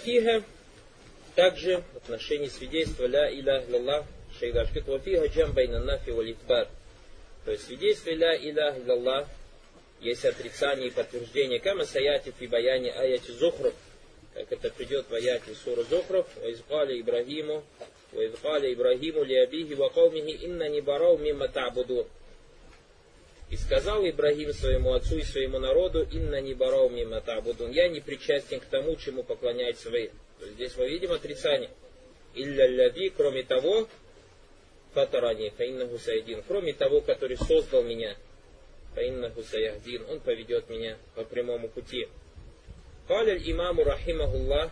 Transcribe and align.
вафиха 0.00 0.42
также 1.34 1.82
в 1.92 1.96
отношении 1.96 2.48
свидетельства 2.48 3.06
ля 3.06 3.30
иля 3.30 3.62
илlallah 3.62 4.04
шейдаш 4.38 4.68
вафиха 4.86 5.26
джамбайна 5.26 5.80
нафи 5.80 6.10
валитбар. 6.10 6.68
То 7.44 7.52
есть 7.52 7.66
свидетельство 7.66 8.10
ля 8.10 8.34
иля 8.34 8.74
илlallah 8.76 9.26
есть 10.00 10.24
отрицание 10.24 10.88
и 10.88 10.90
подтверждение. 10.90 11.60
Кама 11.60 11.84
саяти 11.84 12.32
фи 12.38 12.46
баяне 12.46 12.90
аяти 12.92 13.30
зухров, 13.32 13.74
как 14.34 14.50
это 14.50 14.70
придет 14.70 15.06
в 15.10 15.14
аяте 15.14 15.54
суру 15.64 15.84
зухров, 15.84 16.26
ваизкали 16.36 17.00
Ибрагиму, 17.00 17.62
ваизкали 18.12 18.72
Ибрагиму 18.72 19.22
лиабихи 19.22 19.74
вакаумихи 19.74 20.44
инна 20.44 20.68
не 20.68 20.80
барау 20.80 21.18
мимо 21.18 21.48
табуду. 21.48 22.08
И 23.49 23.57
сказал 23.57 24.07
Ибрагим 24.07 24.53
своему 24.53 24.93
отцу 24.93 25.17
и 25.17 25.23
своему 25.23 25.59
народу, 25.59 26.07
инна 26.11 26.41
не 26.41 26.53
барау 26.53 26.89
мимо 26.89 27.21
табудун, 27.21 27.71
я 27.71 27.87
не 27.87 28.01
причастен 28.01 28.59
к 28.59 28.65
тому, 28.65 28.95
чему 28.95 29.23
поклоняются 29.23 29.89
вы. 29.89 30.11
То 30.39 30.45
есть 30.45 30.55
здесь 30.55 30.75
мы 30.77 30.89
видим 30.89 31.11
отрицание. 31.11 31.69
Илля 32.33 32.67
ляви, 32.67 33.09
кроме 33.09 33.43
того, 33.43 33.87
фатарани, 34.93 35.49
фаинна 35.57 35.85
гусайдин, 35.85 36.43
кроме 36.47 36.73
того, 36.73 37.01
который 37.01 37.37
создал 37.37 37.83
меня, 37.83 38.15
фаиннаху 38.95 39.43
саяхдин, 39.43 40.03
он 40.09 40.19
поведет 40.19 40.69
меня 40.69 40.97
по 41.15 41.23
прямому 41.23 41.69
пути. 41.69 42.07
قال 43.07 43.29
الإمام 43.29 43.79
رحمه 43.79 44.35
الله 44.35 44.71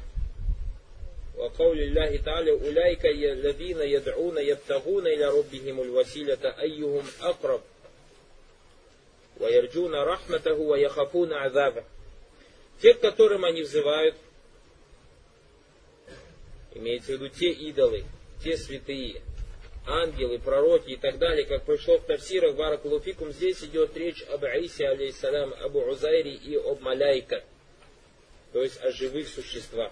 وقول 1.37 1.79
الله 1.79 2.17
تعالى 2.17 2.51
أولئك 2.51 3.05
الذين 3.05 3.81
يدعون 3.81 4.37
يبتغون 4.37 5.07
إلى 5.07 5.25
ربهم 5.29 5.81
الوسيلة 5.81 6.61
أيهم 6.61 7.03
أقرب 7.21 7.61
ويرجون 9.39 9.95
رحمته 9.95 10.53
ويخافون 10.53 11.33
عذابه 11.33 11.83
Те, 12.81 12.95
к 12.95 12.99
которым 12.99 13.45
они 13.45 13.61
взывают, 13.61 14.15
имеется 16.73 17.11
в 17.11 17.15
виду 17.15 17.29
те 17.29 17.51
идолы, 17.51 18.03
те 18.43 18.57
святые, 18.57 19.21
ангелы, 19.85 20.39
пророки 20.39 20.91
и 20.91 20.97
так 20.97 21.17
далее, 21.17 21.45
как 21.45 21.65
пришло 21.65 21.97
в 21.97 22.05
Тавсирах 22.05 22.55
Баракулуфикум, 22.55 23.31
здесь 23.31 23.63
идет 23.63 23.95
речь 23.95 24.23
об 24.23 24.43
Аисе, 24.43 24.87
алейсалям, 24.87 25.53
об 25.53 25.75
Узайре 25.75 26.33
и 26.33 26.55
об 26.55 26.81
Маляйка, 26.81 27.43
то 28.51 28.61
есть 28.61 28.81
о 28.81 28.91
живых 28.91 29.27
существах. 29.27 29.91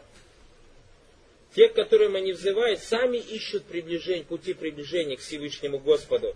Те, 1.56 1.68
к 1.68 1.74
которым 1.74 2.16
они 2.16 2.32
взывают, 2.32 2.80
сами 2.80 3.18
ищут 3.18 3.66
приближение, 3.66 4.24
пути 4.24 4.54
приближения 4.54 5.18
к 5.18 5.22
Всевышнему 5.22 5.80
Господу. 5.80 6.36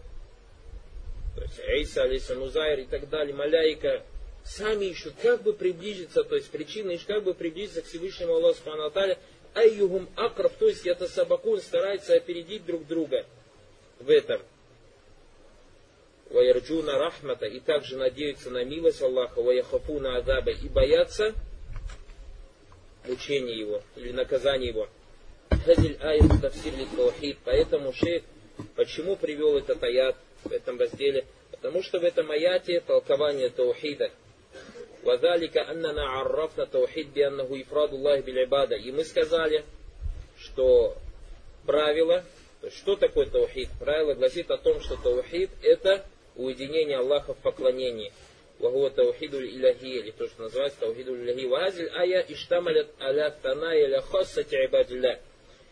Аиса, 1.67 2.03
алейсалям, 2.03 2.43
Узайр 2.43 2.81
и 2.81 2.84
так 2.84 3.09
далее, 3.09 3.34
Маляйка, 3.34 4.03
сами 4.45 4.87
ищут, 4.87 5.15
как 5.23 5.43
бы 5.43 5.53
приблизиться, 5.53 6.25
то 6.25 6.37
есть 6.37 6.51
причины, 6.51 6.98
как 7.06 7.25
бы 7.25 7.34
приблизиться 7.34 7.83
к 7.83 7.87
Всевышнему 7.87 8.34
Аллаху 8.34 8.56
Субхану 8.56 8.93
Айюгум 9.55 10.09
акраб, 10.15 10.53
то 10.59 10.69
есть 10.69 10.87
это 10.87 11.09
собакун 11.09 11.61
старается 11.61 12.15
опередить 12.15 12.65
друг 12.65 12.87
друга– 12.87 13.25
в 14.01 14.11
этом. 14.11 14.41
Ваярджуна 16.31 16.98
рахмата 16.98 17.47
и 17.47 17.61
также 17.61 17.97
надеются 17.97 18.51
на 18.51 18.65
милость 18.65 19.03
Аллаха, 19.03 19.43
ваяхафуна 19.43 20.17
адаба 20.17 20.51
и 20.51 20.69
боятся 20.69 21.34
мучения 23.06 23.56
его 23.56 23.83
или 23.97 24.12
наказания 24.12 24.69
его. 24.69 24.89
Поэтому 27.45 27.93
шейх 27.93 28.23
почему 28.77 29.17
привел 29.17 29.59
этот 29.59 29.83
аят 29.83 30.17
в 30.45 30.53
этом 30.53 30.78
разделе? 30.78 31.27
Потому 31.61 31.83
что 31.83 31.98
в 32.00 32.05
этом 32.05 32.30
аяте 32.30 32.80
толкование 32.80 33.50
таухида. 33.50 34.11
Вадалика 35.03 35.69
аннана 35.69 36.20
аррафна 36.20 36.66
таухид 36.66 37.08
бианнаху 37.08 37.61
ифраду 37.61 37.97
Аллах 37.97 38.25
билибада. 38.25 38.77
И 38.77 38.91
мы 38.92 39.05
сказали, 39.05 39.64
что 40.38 40.97
правило 41.66 42.25
что 42.69 42.97
такое 42.97 43.27
таухид? 43.27 43.70
Правило 43.78 44.14
гласит 44.14 44.50
о 44.50 44.58
том, 44.58 44.81
что 44.81 44.97
таухид 44.97 45.50
это 45.62 46.05
уединение 46.36 46.98
Аллаха 46.98 47.32
в 47.32 47.38
поклонении. 47.38 48.12
Иляхи, 48.59 49.87
или 49.87 50.10
то, 50.10 50.28
что 50.28 50.42
называется 50.42 50.81
таухиду 50.81 51.16
иляхи. 51.16 51.47
Вазиль 51.47 51.88
ая 51.88 52.21
иштамалят 52.28 52.88
аля 53.00 53.34
таная 53.42 53.87
ля 53.87 54.03
хоссати 54.03 54.56
ибадилля. 54.66 55.19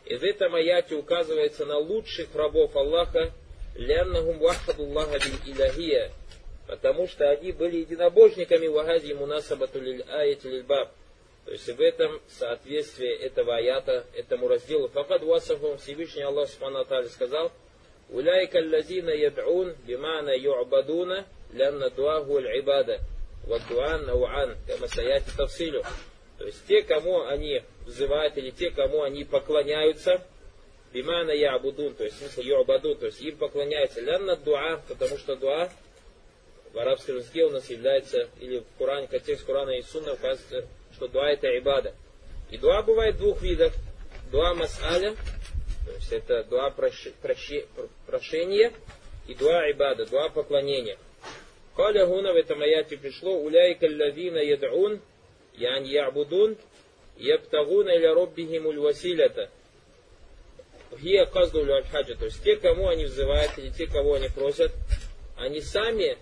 И 0.06 0.16
в 0.16 0.22
этом 0.22 0.54
аяте 0.54 0.94
указывается 0.94 1.66
на 1.66 1.76
лучших 1.76 2.34
рабов 2.34 2.74
Аллаха, 2.74 3.32
ляннахум 3.78 4.38
вахадуллаха 4.38 5.18
бил 5.18 5.54
иляхия, 5.54 6.10
потому 6.66 7.08
что 7.08 7.30
они 7.30 7.52
были 7.52 7.78
единобожниками 7.78 8.66
вагази 8.66 9.12
мунасабату 9.12 9.80
лиль 9.80 10.04
баб. 10.64 10.92
То 11.46 11.52
есть 11.52 11.66
в 11.66 11.80
этом 11.80 12.20
соответствие 12.28 13.16
этого 13.16 13.56
аята, 13.56 14.04
этому 14.14 14.48
разделу. 14.48 14.88
Факад 14.88 15.22
васафум 15.22 15.78
Всевышний 15.78 16.22
Аллах 16.22 16.50
Субхану 16.50 16.84
сказал, 17.08 17.50
Уляйка 18.10 18.58
аллазина 18.58 19.10
яд'ун 19.10 19.74
бимана 19.86 20.36
ю'бадуна 20.36 21.24
лянна 21.52 21.88
дуаху 21.90 22.36
аль-ибада. 22.36 23.00
Вадуан 23.46 24.04
науан, 24.04 24.56
кама 24.66 24.88
саяти 24.88 25.30
тавсилю. 25.36 25.84
То 26.38 26.46
есть 26.46 26.66
те, 26.66 26.82
кому 26.82 27.22
они 27.26 27.62
взывают, 27.86 28.36
или 28.36 28.50
те, 28.50 28.70
кому 28.70 29.02
они 29.02 29.24
поклоняются, 29.24 30.22
бимана 30.92 31.32
ябудун, 31.32 31.94
то 31.94 32.04
есть 32.04 32.18
смысл 32.18 32.40
ю'бадун, 32.40 32.96
то 32.96 33.06
есть 33.06 33.20
им 33.20 33.36
поклоняются. 33.36 34.00
Лянна 34.00 34.36
дуа, 34.36 34.80
потому 34.88 35.18
что 35.18 35.36
дуа 35.36 35.70
в 36.72 36.78
арабском 36.78 37.16
языке 37.16 37.44
у 37.44 37.50
нас 37.50 37.68
является, 37.70 38.28
или 38.40 38.58
в 38.58 38.78
Коране, 38.78 39.06
контекст 39.06 39.44
Корана 39.44 39.70
и 39.70 39.82
Сунна 39.82 40.14
указывается 40.14 40.66
что 40.98 41.06
дуа 41.06 41.30
это 41.30 41.46
ибада. 41.56 41.94
И 42.50 42.58
дуа 42.58 42.82
бывает 42.82 43.16
двух 43.18 43.40
видов. 43.40 43.72
Дуа 44.32 44.52
мас'аля, 44.54 45.14
то 45.86 45.92
есть 45.92 46.12
это 46.12 46.44
дуа 46.44 46.70
прощ, 46.70 47.06
прощ, 47.22 47.50
прошения, 48.06 48.72
и 49.26 49.34
дуа 49.34 49.70
ибада, 49.70 50.06
дуа 50.06 50.28
поклонения. 50.28 50.98
Каля 51.76 52.04
гуна 52.04 52.32
в 52.32 52.36
этом 52.36 52.60
аяте 52.60 52.96
пришло, 52.96 53.38
уляйка 53.40 53.84
лавина 53.84 54.38
яд'ун, 54.38 55.00
ян 55.54 55.84
ябудун, 55.84 56.58
ябтагуна 57.16 57.96
иля 57.96 58.12
роббихимуль 58.14 58.80
василята. 58.80 59.50
Хия 61.00 61.26
каздулю 61.26 61.74
аль-хаджа, 61.74 62.14
то 62.14 62.26
есть 62.26 62.42
те, 62.42 62.56
кому 62.56 62.88
они 62.88 63.04
взывают, 63.04 63.52
или 63.58 63.70
те, 63.70 63.86
кого 63.86 64.14
они 64.14 64.28
просят, 64.28 64.72
они 65.36 65.60
сами 65.60 66.18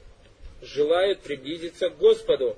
желают 0.62 1.20
приблизиться 1.20 1.90
к 1.90 1.98
Господу. 1.98 2.56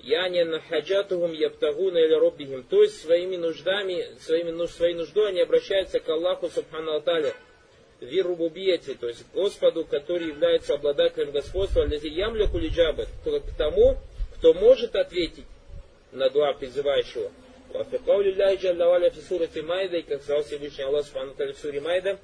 Яни 0.00 0.42
нахаджатухум 0.42 1.32
ябтагуна 1.32 1.96
или 1.96 2.12
роббихим. 2.12 2.62
То 2.64 2.82
есть 2.82 3.00
своими 3.00 3.36
нуждами, 3.36 4.06
своими, 4.20 4.66
своей 4.66 4.94
нуждой 4.94 5.30
они 5.30 5.40
обращаются 5.40 5.98
к 5.98 6.08
Аллаху 6.08 6.50
Субхану 6.50 6.92
Аталю. 6.92 7.32
Вирубубияти, 8.00 8.94
то 8.94 9.08
есть 9.08 9.24
Господу, 9.32 9.86
который 9.86 10.28
является 10.28 10.74
обладателем 10.74 11.30
господства, 11.30 11.86
лези 11.86 12.08
ямля 12.08 12.46
кулиджабы, 12.48 13.06
к 13.24 13.56
тому, 13.56 13.96
кто 14.36 14.52
может 14.52 14.94
ответить 14.94 15.46
на 16.12 16.28
дуа 16.28 16.52
призывающего. 16.52 17.30
А 17.74 17.82
в 17.82 18.04
каули 18.04 18.30
Ляхи 18.30 18.62
Джаллаваля 18.62 19.10
фи 19.10 19.20
сурате 19.20 19.62
Майда, 19.62 19.96
и 19.96 20.02
как 20.02 20.22
сказал 20.22 20.44
Всевышний 20.44 20.84
Аллах 20.84 21.04
Субхану 21.06 21.34
в 21.34 21.58
суре 21.58 21.80
Майда, 21.80 22.20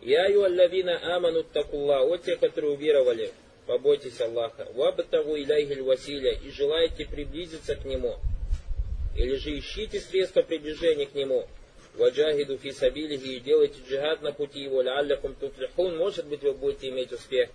«Я 0.00 0.26
ю 0.26 0.42
аллавина 0.42 1.14
аману 1.14 1.44
такулла, 1.44 2.00
вот 2.00 2.24
те, 2.24 2.34
которые 2.36 2.72
уверовали, 2.72 3.30
побойтесь 3.68 4.20
Аллаха, 4.20 4.66
вабтагу 4.74 5.36
иляйхи 5.36 5.78
василя, 5.78 6.32
и 6.32 6.50
желаете 6.50 7.06
приблизиться 7.06 7.76
к 7.76 7.84
Нему, 7.84 8.16
или 9.16 9.36
же 9.36 9.56
ищите 9.56 10.00
средства 10.00 10.42
приближения 10.42 11.06
к 11.06 11.14
Нему, 11.14 11.46
ваджахиду 11.94 12.58
фи 12.58 12.72
сабилихи, 12.72 13.36
и 13.36 13.40
делайте 13.40 13.78
джихад 13.88 14.22
на 14.22 14.32
пути 14.32 14.64
Его, 14.64 14.82
ляллякум 14.82 15.36
туфлихун, 15.36 15.96
может 15.96 16.26
быть, 16.26 16.42
вы 16.42 16.52
будете 16.52 16.88
иметь 16.88 17.12
успех». 17.12 17.48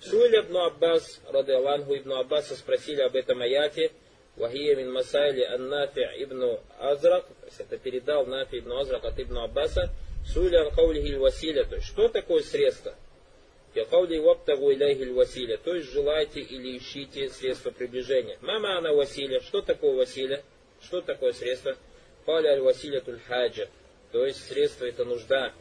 Суэль 0.00 0.40
ибн 0.40 0.56
Аббас, 0.56 1.20
рады 1.28 1.52
Аллаху 1.52 1.94
ибн 1.94 2.14
Аббаса, 2.14 2.54
спросили 2.54 3.02
об 3.02 3.16
этом 3.16 3.42
аяте, 3.42 3.92
Вахия 4.36 4.76
мин 4.76 4.92
масайли 4.92 5.42
ан 5.42 5.68
нафи 5.68 6.00
ибн 6.22 6.58
Азрак. 6.78 7.26
То 7.26 7.46
есть 7.46 7.60
это 7.60 7.78
передал 7.78 8.26
Нафи 8.26 8.58
ибн 8.58 8.72
Азрак 8.72 9.04
от 9.04 9.18
ибн 9.20 9.38
Аббаса. 9.38 9.90
Суэль 10.26 10.56
ан 10.56 10.70
каулихи 10.70 11.14
василя. 11.16 11.64
То 11.64 11.76
есть 11.76 11.86
что 11.88 12.08
такое 12.08 12.42
средство? 12.42 12.94
Якаули 13.74 14.18
ваптагу 14.18 14.70
иляйхиль 14.70 15.14
василя, 15.14 15.56
то 15.56 15.74
есть 15.74 15.90
желайте 15.90 16.40
или 16.40 16.76
ищите 16.76 17.30
средства 17.30 17.70
приближения. 17.70 18.36
Мама 18.42 18.76
она 18.76 18.92
василя, 18.92 19.40
что 19.40 19.62
такое 19.62 19.94
василя? 19.94 20.42
Что 20.82 21.00
такое 21.00 21.32
средство? 21.32 21.74
Кали 22.26 22.48
аль 22.48 22.60
василя 22.60 23.00
туль 23.00 23.18
хаджа, 23.26 23.68
то 24.12 24.26
есть 24.26 24.46
средство 24.46 24.84
это 24.84 25.06
нужда. 25.06 25.52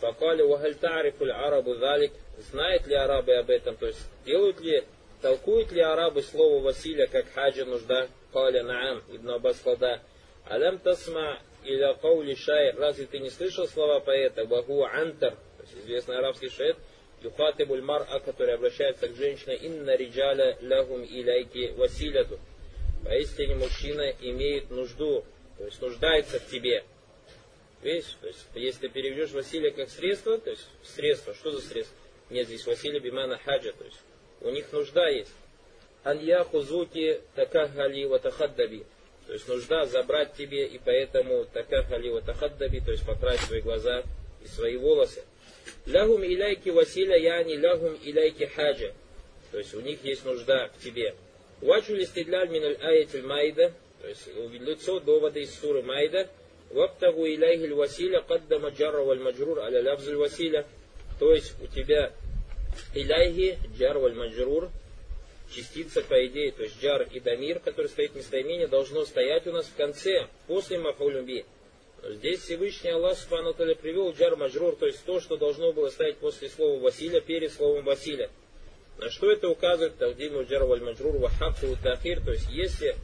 Факали 0.00 0.42
вахаль 0.42 0.74
тарифуль 0.74 1.32
арабу 1.32 1.76
залик, 1.76 2.12
знают 2.50 2.86
ли 2.86 2.94
арабы 2.94 3.34
об 3.36 3.48
этом, 3.48 3.76
то 3.76 3.86
есть 3.86 4.00
делают 4.26 4.60
ли, 4.60 4.84
толкуют 5.22 5.72
ли 5.72 5.80
арабы 5.80 6.22
слово 6.22 6.62
василя 6.62 7.06
как 7.06 7.32
хаджа 7.32 7.64
нужда? 7.64 8.08
Кали 8.32 8.60
наам, 8.60 9.02
ибн 9.08 9.30
Аббас 9.30 9.64
Лада. 9.64 10.02
Алям 10.44 10.78
тасма 10.78 11.40
иля 11.64 11.94
каули 11.94 12.34
шайр, 12.34 12.76
разве 12.78 13.06
ты 13.06 13.18
не 13.18 13.30
слышал 13.30 13.66
слова 13.66 14.00
поэта? 14.00 14.44
Ваху 14.44 14.84
антар, 14.84 15.32
то 15.32 15.62
есть 15.62 15.74
известный 15.84 16.18
арабский 16.18 16.48
шаир, 16.48 16.76
Юхатибуль 17.22 17.80
мар'a, 17.80 18.20
который 18.20 18.54
обращается 18.54 19.08
к 19.08 19.16
женщине, 19.16 19.56
инна 19.56 19.96
риджаля 19.96 20.58
лягум 20.60 21.02
иляйки 21.04 21.72
василяту. 21.76 22.38
Поистине 23.04 23.54
мужчина 23.54 24.12
имеет 24.20 24.70
нужду 24.70 25.24
то 25.58 25.64
есть 25.64 25.80
нуждается 25.80 26.38
в 26.38 26.50
тебе. 26.50 26.84
Видишь, 27.82 28.16
то 28.20 28.28
есть 28.28 28.46
если 28.54 28.80
ты 28.80 28.88
переведешь 28.88 29.30
Василия 29.30 29.70
как 29.70 29.90
средство, 29.90 30.38
то 30.38 30.50
есть 30.50 30.66
средство, 30.82 31.34
что 31.34 31.52
за 31.52 31.60
средство? 31.60 31.96
Нет, 32.30 32.46
здесь 32.48 32.66
Василия 32.66 33.00
Бимана 33.00 33.38
Хаджа, 33.38 33.72
то 33.72 33.84
есть 33.84 33.98
у 34.40 34.50
них 34.50 34.70
нужда 34.72 35.08
есть. 35.08 35.32
Алья 36.04 36.44
хузуки 36.44 37.20
такахали 37.34 38.04
ватахаддаби. 38.04 38.84
То 39.26 39.32
есть 39.32 39.48
нужда 39.48 39.86
забрать 39.86 40.34
тебе, 40.34 40.66
и 40.66 40.78
поэтому 40.78 41.44
такахали 41.46 42.10
ватахаддаби, 42.10 42.80
то 42.80 42.92
есть 42.92 43.04
покрасить 43.04 43.46
свои 43.46 43.60
глаза 43.60 44.04
и 44.42 44.46
свои 44.46 44.76
волосы. 44.76 45.24
Лягум 45.84 46.24
иляйки 46.24 46.68
василя 46.68 47.16
яни 47.16 47.54
лягум 47.54 47.98
иляйки 48.04 48.44
хаджа. 48.44 48.92
То 49.50 49.58
есть 49.58 49.74
у 49.74 49.80
них 49.80 50.04
есть 50.04 50.24
нужда 50.24 50.70
в 50.76 50.84
тебе. 50.84 51.14
Ваджу 51.60 51.94
листидляль 51.96 52.50
миналь 52.50 52.76
аятиль 52.76 53.22
майда, 53.22 53.72
то 54.00 54.08
есть 54.08 54.28
лицо 54.28 55.00
довода 55.00 55.40
из 55.40 55.58
суры 55.58 55.82
майда, 55.82 56.28
ваптагу 56.70 57.26
иляйхиль 57.26 57.74
василя 57.74 58.20
каддама 58.20 58.68
джарра 58.70 59.02
валь 59.02 59.20
маджрур 59.20 59.60
аля 59.60 59.82
лавзуль 59.82 60.16
василя. 60.16 60.66
То 61.18 61.32
есть 61.32 61.54
у 61.62 61.66
тебя 61.66 62.12
иляйхи 62.94 63.58
джар 63.76 63.98
валь 63.98 64.14
маджрур, 64.14 64.70
частица, 65.54 66.02
по 66.02 66.26
идее, 66.26 66.52
то 66.52 66.62
есть 66.62 66.82
джар 66.82 67.02
и 67.02 67.20
дамир, 67.20 67.60
который 67.60 67.88
стоит 67.88 68.12
в 68.12 68.16
местоимении, 68.16 68.66
должно 68.66 69.04
стоять 69.04 69.46
у 69.46 69.52
нас 69.52 69.66
в 69.66 69.76
конце, 69.76 70.26
после 70.46 70.78
мафулюби. 70.78 71.44
Здесь 72.02 72.40
Всевышний 72.40 72.90
Аллах 72.90 73.18
Субхану 73.18 73.54
привел 73.54 74.12
джар 74.12 74.36
маджрур, 74.36 74.76
то 74.76 74.86
есть 74.86 75.04
то, 75.04 75.20
что 75.20 75.36
должно 75.36 75.72
было 75.72 75.88
стоять 75.90 76.18
после 76.18 76.48
слова 76.48 76.78
Василя, 76.80 77.20
перед 77.20 77.52
словом 77.52 77.84
Василя. 77.84 78.30
На 78.98 79.10
что 79.10 79.30
это 79.30 79.48
указывает 79.48 79.98
Тахдиму 79.98 80.44
джар 80.44 80.64
валь 80.64 80.82
маджрур 80.82 81.16
вахафу 81.18 81.76
тахир, 81.82 82.20
то 82.24 82.32
есть 82.32 82.48
если 82.50 82.96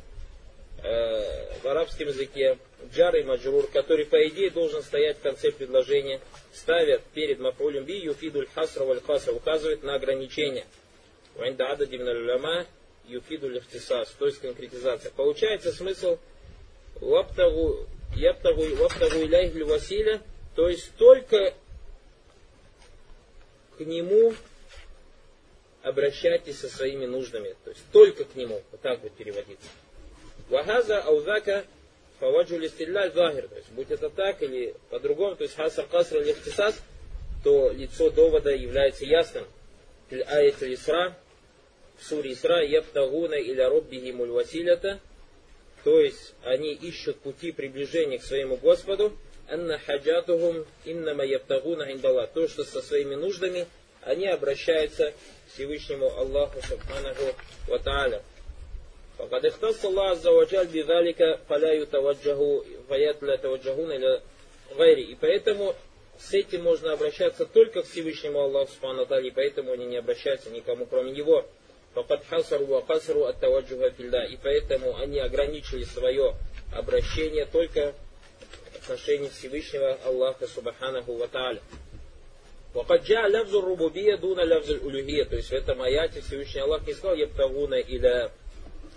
э, 0.82 1.58
в 1.62 1.67
арабском 1.67 2.08
языке 2.08 2.58
джар 2.93 3.17
и 3.17 3.23
маджрур, 3.23 3.67
который 3.69 4.06
по 4.06 4.26
идее 4.29 4.50
должен 4.50 4.82
стоять 4.82 5.19
в 5.19 5.23
конце 5.23 5.50
предложения, 5.52 6.20
ставят 6.52 7.02
перед 7.14 7.38
мафулем 7.38 7.84
би 7.84 7.99
юфидуль 7.99 8.49
хасра 8.55 8.84
валь 8.84 9.00
хасра, 9.00 9.32
указывает 9.32 9.82
на 9.82 9.94
ограничение. 9.94 10.64
Вайнда 11.37 11.69
адади 11.69 11.96
миналь 11.96 12.67
юфидуль 13.06 13.58
ихтисас, 13.58 14.14
то 14.19 14.26
есть 14.26 14.40
конкретизация. 14.40 15.11
Получается 15.12 15.73
смысл 15.73 16.19
ваптагу 17.00 17.87
Яптагу 18.14 18.62
иляйхлю 18.62 19.67
Василя, 19.67 20.20
то 20.55 20.69
есть 20.69 20.94
только 20.96 21.55
к 23.79 23.81
нему 23.81 24.34
обращайтесь 25.82 26.58
со 26.58 26.69
своими 26.69 27.06
нуждами. 27.06 27.56
То 27.64 27.70
есть 27.70 27.82
только 27.90 28.25
к 28.25 28.34
нему. 28.34 28.62
Вот 28.70 28.81
так 28.81 29.00
будет 29.00 29.14
переводиться. 29.14 29.69
Вахаза 30.53 31.01
аузака 31.01 31.65
фаваджу 32.21 32.59
листилляль 32.59 33.11
захир. 33.15 33.49
То 33.49 33.57
есть 33.57 33.71
будь 33.71 33.91
это 33.91 34.11
так 34.11 34.43
или 34.43 34.75
по-другому, 34.91 35.35
то 35.35 35.45
есть 35.45 35.57
хаса 35.57 35.83
касра 35.91 36.21
или 36.21 36.37
то 37.43 37.71
лицо 37.71 38.11
довода 38.11 38.51
является 38.51 39.07
ясным. 39.07 39.47
Фил 40.11 40.23
аят 40.29 40.63
Исра, 40.63 41.17
в 41.97 42.05
суре 42.05 42.35
Исра, 42.35 42.63
яптагуна 42.63 43.37
иля 43.41 43.71
роббихимуль 43.71 44.29
василята, 44.29 45.01
то 45.85 45.99
есть 45.99 46.35
они 46.45 46.75
ищут 46.75 47.17
пути 47.21 47.51
приближения 47.51 48.19
к 48.19 48.23
своему 48.23 48.59
Господу, 48.59 49.17
анна 49.49 49.79
хаджатухум 49.79 50.67
иннама 50.85 51.25
яптагуна 51.25 51.91
индалла. 51.91 52.27
То, 52.27 52.47
что 52.47 52.65
со 52.65 52.83
своими 52.83 53.15
нуждами 53.15 53.67
они 54.03 54.27
обращаются 54.29 55.13
к 55.13 55.55
Всевышнему 55.55 56.15
Аллаху 56.15 56.61
Субханаху 56.61 57.35
Ва 57.69 57.79
Тааля. 57.79 58.23
فقد 59.22 59.46
اختص 59.46 59.86
الله 59.86 60.04
عز 60.04 60.28
وجل 60.28 60.68
بذلك 60.68 61.40
فلا 61.50 61.74
يتوجه 61.74 62.62
فيات 62.90 63.24
لا 63.24 63.36
توجهون 63.36 63.92
إلى 63.92 64.22
غيره. 64.78 65.12
И 65.12 65.16
поэтому 65.16 65.75
с 66.19 66.34
этим 66.34 66.64
можно 66.64 66.94
обращаться 66.94 67.46
только 67.46 67.84
к 67.84 67.88
Всевышнему 67.88 68.40
Аллаху 68.40 68.72
Субхану 68.72 69.04
и 69.19 69.31
поэтому 69.31 69.72
они 69.72 69.86
не 69.86 69.98
обращаются 69.98 70.50
никому 70.50 70.86
кроме 70.86 71.12
Него. 71.12 71.46
Факад 71.94 72.25
хасару 72.30 72.66
ва 72.66 72.86
хасару 72.86 73.24
от 73.24 73.40
таваджуха 73.40 73.90
фильда. 73.92 74.24
И 74.24 74.38
поэтому 74.38 74.96
они 74.98 75.19
ограничили 75.19 75.84
свое 75.84 76.36
обращение 76.72 77.46
только 77.46 77.94
в 78.74 78.75
отношении 78.84 79.30
Всевышнего 79.30 79.98
Аллаха 80.06 80.48
Субханаху 80.48 81.14
Ва 81.14 81.28
Тааля. 81.28 81.62
Вакад 82.74 83.04
джа 83.04 83.28
лавзу 83.28 83.62
рубубия 83.62 84.18
дуна 84.18 84.44
лавзу 84.44 84.78
улюхия. 84.84 85.25
То 85.25 85.38
есть 85.38 85.50
в 85.50 85.54
этом 85.54 85.81
аяте 85.81 86.22
Всевышний 86.22 86.62
Аллах 86.62 86.86
не 86.86 86.94
сказал 86.94 87.16
ябтагуна 87.16 87.75
иля 87.75 88.31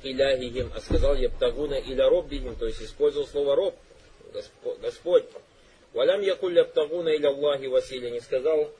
иляхихим, 0.05 0.71
а 0.75 0.81
сказал 0.81 1.15
ябтагуна 1.15 1.75
иля 1.75 2.09
роббихим. 2.09 2.55
То 2.55 2.67
есть 2.67 2.81
использовал 2.81 3.27
слово 3.27 3.55
роб, 3.55 3.75
Господь. 4.81 5.25
Валям 5.93 6.21
якуль 6.21 6.57
ябтагуна 6.57 7.15
иля 7.15 7.29
Аллахи 7.29 7.65
Василия. 7.65 8.11
Не 8.11 8.19
сказал, 8.19 8.71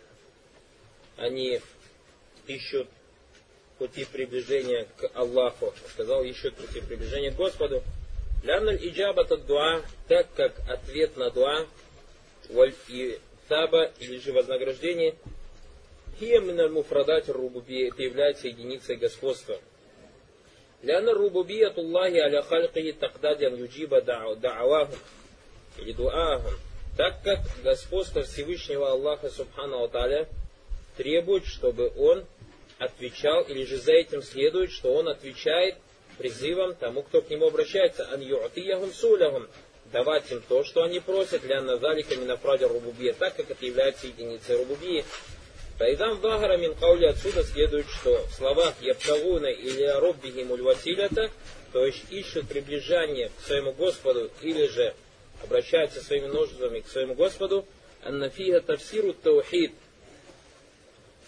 они 1.17 1.61
ищут 2.47 2.87
пути 3.77 4.05
приближения 4.05 4.87
к 4.97 5.09
Аллаху, 5.13 5.73
сказал 5.91 6.23
еще 6.23 6.51
пути 6.51 6.81
приближения 6.81 7.31
к 7.31 7.35
Господу. 7.35 7.83
Лянналь 8.43 8.77
иджабат 8.87 9.31
от 9.31 9.45
дуа, 9.45 9.81
так 10.07 10.27
как 10.35 10.53
ответ 10.69 11.17
на 11.17 11.31
дуа, 11.31 11.65
валь 12.49 12.73
и 12.89 13.19
таба, 13.47 13.91
или 13.99 14.19
же 14.19 14.33
вознаграждение, 14.33 15.15
миналь 16.19 16.69
муфрадат 16.69 17.27
это 17.27 18.03
является 18.03 18.47
единицей 18.47 18.95
господства. 18.95 19.59
Ляна 20.83 21.13
рубубият 21.13 21.77
Аллахи 21.77 22.17
аля 22.17 22.41
халькихи 22.41 22.93
тагдадян 22.93 23.55
юджиба 23.55 24.01
да'авахум, 24.01 24.99
или 25.77 25.91
дуахум, 25.93 26.53
так 26.97 27.21
как 27.23 27.39
господство 27.63 28.23
Всевышнего 28.23 28.91
Аллаха 28.91 29.29
Субхану 29.29 29.83
Аталя 29.83 30.27
требует, 30.97 31.45
чтобы 31.45 31.91
он 31.97 32.25
отвечал, 32.79 33.43
или 33.43 33.65
же 33.65 33.77
за 33.77 33.93
этим 33.93 34.21
следует, 34.21 34.71
что 34.71 34.93
он 34.93 35.07
отвечает 35.07 35.75
призывом 36.17 36.75
тому, 36.75 37.03
кто 37.03 37.21
к 37.21 37.29
нему 37.29 37.47
обращается, 37.47 38.07
ан 38.11 38.21
ю'тиягум 38.21 38.93
сулягум, 38.93 39.47
давать 39.91 40.31
им 40.31 40.41
то, 40.47 40.63
что 40.63 40.83
они 40.83 40.99
просят, 40.99 41.41
для 41.41 41.61
назалика 41.61 42.15
минафради 42.15 42.63
рубубия, 42.63 43.13
так 43.13 43.35
как 43.35 43.51
это 43.51 43.65
является 43.65 44.07
единицей 44.07 44.57
рубубии. 44.57 45.05
Файдам 45.77 46.19
Вагара 46.21 46.57
мин 46.57 46.73
каули 46.75 47.05
отсюда 47.05 47.43
следует, 47.43 47.87
что 47.89 48.25
в 48.27 48.33
словах 48.33 48.75
Ябтагуна 48.81 49.47
или 49.47 49.83
Роббихим 49.99 50.47
василята, 50.63 51.29
то 51.73 51.85
есть 51.85 52.09
ищут 52.09 52.47
приближение 52.47 53.29
к 53.37 53.45
своему 53.45 53.73
Господу 53.73 54.31
или 54.41 54.67
же 54.67 54.93
обращаются 55.43 56.01
своими 56.01 56.27
нуждами 56.27 56.79
к 56.79 56.87
своему 56.87 57.13
Господу, 57.13 57.65
аннафига 58.03 58.61
тавсиру 58.61 59.13
таухид, 59.13 59.73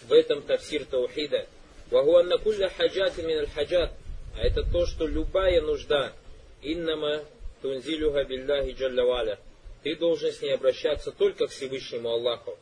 в 0.07 0.13
этом 0.13 0.41
тафсир 0.41 0.85
таухида. 0.85 1.45
Вагуанна 1.91 2.37
кулля 2.37 2.69
хаджат 2.69 3.17
мин 3.17 3.45
хаджат. 3.47 3.91
А 4.35 4.41
это 4.41 4.63
то, 4.63 4.85
что 4.85 5.07
любая 5.07 5.61
нужда, 5.61 6.13
иннама 6.61 7.23
тунзилюха 7.61 8.23
билляхи 8.23 8.71
джаллаваля. 8.71 9.39
Ты 9.83 9.95
должен 9.95 10.31
с 10.31 10.41
ней 10.41 10.53
обращаться 10.53 11.11
только 11.11 11.47
к 11.47 11.51
Всевышнему 11.51 12.09
Аллаху. 12.09 12.57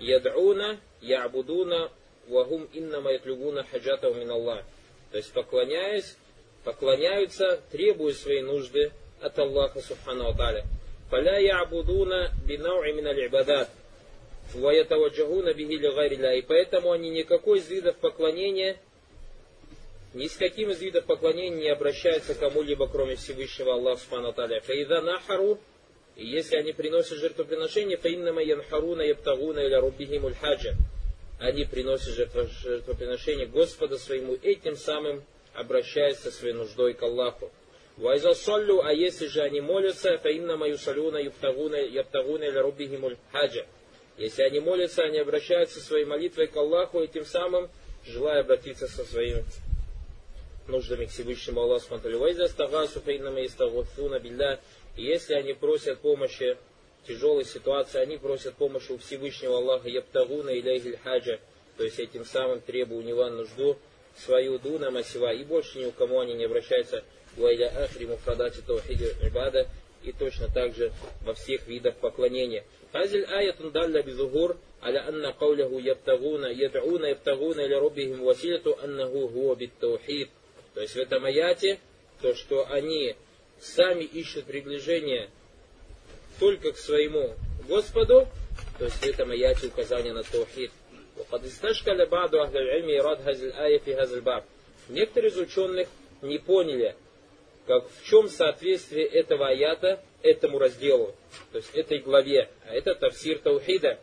Яд'уна, 0.00 0.78
ябудуна 1.04 1.90
вагум 2.28 2.68
иннама 2.72 3.12
ятлюгуна 3.12 3.64
хаджата 3.64 4.12
мин 4.14 4.30
Аллах. 4.30 4.64
То 5.10 5.18
есть 5.18 5.32
поклоняясь, 5.32 6.16
поклоняются, 6.64 7.60
требуя 7.70 8.12
свои 8.12 8.40
нужды 8.40 8.92
от 9.20 9.38
Аллаха 9.38 9.80
Субхану 9.80 10.28
Аталя. 10.28 10.64
Фаля 11.10 11.38
ябудуна 11.38 12.32
бинау 12.46 12.82
именно 12.84 13.12
либадат. 13.12 13.70
Ваятаваджагуна 14.54 15.54
бихили 15.54 15.88
гариля. 15.94 16.34
И 16.34 16.42
поэтому 16.42 16.92
они 16.92 17.10
никакой 17.10 17.58
из 17.58 17.68
видов 17.68 17.96
поклонения 17.96 18.76
ни 20.14 20.28
с 20.28 20.36
каким 20.36 20.70
из 20.70 20.80
видов 20.80 21.06
поклонения 21.06 21.56
не 21.56 21.68
обращаются 21.68 22.36
кому-либо, 22.36 22.86
кроме 22.86 23.16
Всевышнего 23.16 23.74
Аллаха 23.74 24.00
Субхану 24.00 24.28
Аталя. 24.28 24.60
Фаида 24.60 25.00
нахару 25.00 25.58
и 26.16 26.26
если 26.26 26.56
они 26.56 26.72
приносят 26.72 27.18
жертвоприношение, 27.18 27.96
фаиннама 27.96 28.42
янхаруна 28.42 29.02
ябтагуна 29.02 29.60
или 29.60 29.74
руббихимуль 29.74 30.34
хаджа 30.34 30.76
они 31.38 31.64
приносят 31.64 32.14
жертвоприношение 32.14 33.46
Господа 33.46 33.98
своему, 33.98 34.34
этим 34.42 34.76
самым 34.76 35.24
обращаясь 35.54 36.18
со 36.18 36.30
своей 36.30 36.54
нуждой 36.54 36.94
к 36.94 37.02
Аллаху. 37.02 37.50
Вайза 37.96 38.34
соллю, 38.34 38.82
а 38.84 38.92
если 38.92 39.26
же 39.26 39.40
они 39.40 39.60
молятся, 39.60 40.18
фаиннама 40.18 40.68
юсалюна 40.68 41.18
яптагуна 41.18 41.76
яптагуна 41.76 42.44
или 42.44 42.58
рубихимуль 42.58 43.16
хаджа. 43.30 43.66
Если 44.18 44.42
они 44.42 44.60
молятся, 44.60 45.04
они 45.04 45.18
обращаются 45.18 45.80
своей 45.80 46.04
молитвой 46.04 46.48
к 46.48 46.56
Аллаху 46.56 47.02
и 47.02 47.08
тем 47.08 47.24
самым, 47.24 47.70
желая 48.04 48.40
обратиться 48.40 48.88
со 48.88 49.04
своими 49.04 49.44
нуждами 50.66 51.06
к 51.06 51.10
Всевышнему 51.10 51.60
Аллаху 51.60 51.94
и 54.96 55.04
если 55.04 55.34
они 55.34 55.52
просят 55.52 56.00
помощи 56.00 56.56
тяжелой 57.06 57.44
ситуации, 57.44 58.00
они 58.00 58.16
просят 58.16 58.54
помощи 58.54 58.92
у 58.92 58.98
Всевышнего 58.98 59.58
Аллаха 59.58 59.88
Ябтагуна 59.88 60.50
и 60.50 60.62
Лейгиль 60.62 60.98
Хаджа, 61.02 61.38
то 61.76 61.84
есть 61.84 61.98
этим 61.98 62.24
самым 62.24 62.60
требуя 62.60 62.98
у 62.98 63.02
него 63.02 63.28
нужду 63.30 63.76
свою 64.16 64.58
дуна 64.58 64.90
масива, 64.90 65.32
и 65.32 65.44
больше 65.44 65.78
ни 65.78 65.86
у 65.86 65.92
кому 65.92 66.20
они 66.20 66.34
не 66.34 66.44
обращаются 66.44 67.04
Уайля 67.36 67.72
Ахри 67.84 68.06
Муфрадати 68.06 68.60
Таухиди 68.60 69.08
Ибада, 69.22 69.68
и 70.04 70.12
точно 70.12 70.48
так 70.52 70.74
же 70.74 70.92
во 71.24 71.34
всех 71.34 71.66
видах 71.66 71.96
поклонения. 71.96 72.64
Хазиль 72.92 73.24
аятун 73.24 73.72
далля 73.72 74.02
бизугур, 74.02 74.56
аля 74.82 75.04
анна 75.08 75.32
кауляху 75.32 75.78
ябтагуна, 75.78 76.46
ядауна 76.46 77.06
ябтагуна 77.06 77.60
или 77.62 77.74
робихим 77.74 78.22
василяту 78.22 78.78
аннаху 78.80 79.28
гуа 79.28 79.56
биттаухид. 79.56 80.30
То 80.74 80.80
есть 80.82 80.94
в 80.94 80.98
этом 80.98 81.24
аяте, 81.24 81.80
то, 82.20 82.34
что 82.34 82.66
они 82.70 83.16
сами 83.58 84.04
ищут 84.04 84.44
приближение 84.44 85.30
только 86.38 86.72
к 86.72 86.78
своему 86.78 87.34
Господу, 87.68 88.28
то 88.78 88.84
есть 88.84 89.04
это 89.06 89.24
этом 89.24 89.64
указание 89.64 90.12
на 90.12 90.22
таухид. 90.22 90.70
Некоторые 94.88 95.30
из 95.30 95.38
ученых 95.38 95.88
не 96.22 96.38
поняли, 96.38 96.96
как, 97.66 97.88
в 97.88 98.04
чем 98.04 98.28
соответствие 98.28 99.06
этого 99.06 99.48
аята 99.48 100.00
этому 100.22 100.58
разделу, 100.58 101.14
то 101.52 101.58
есть 101.58 101.70
этой 101.74 101.98
главе, 101.98 102.50
а 102.66 102.74
это 102.74 102.94
тафсир 102.94 103.38
таухида. 103.38 103.98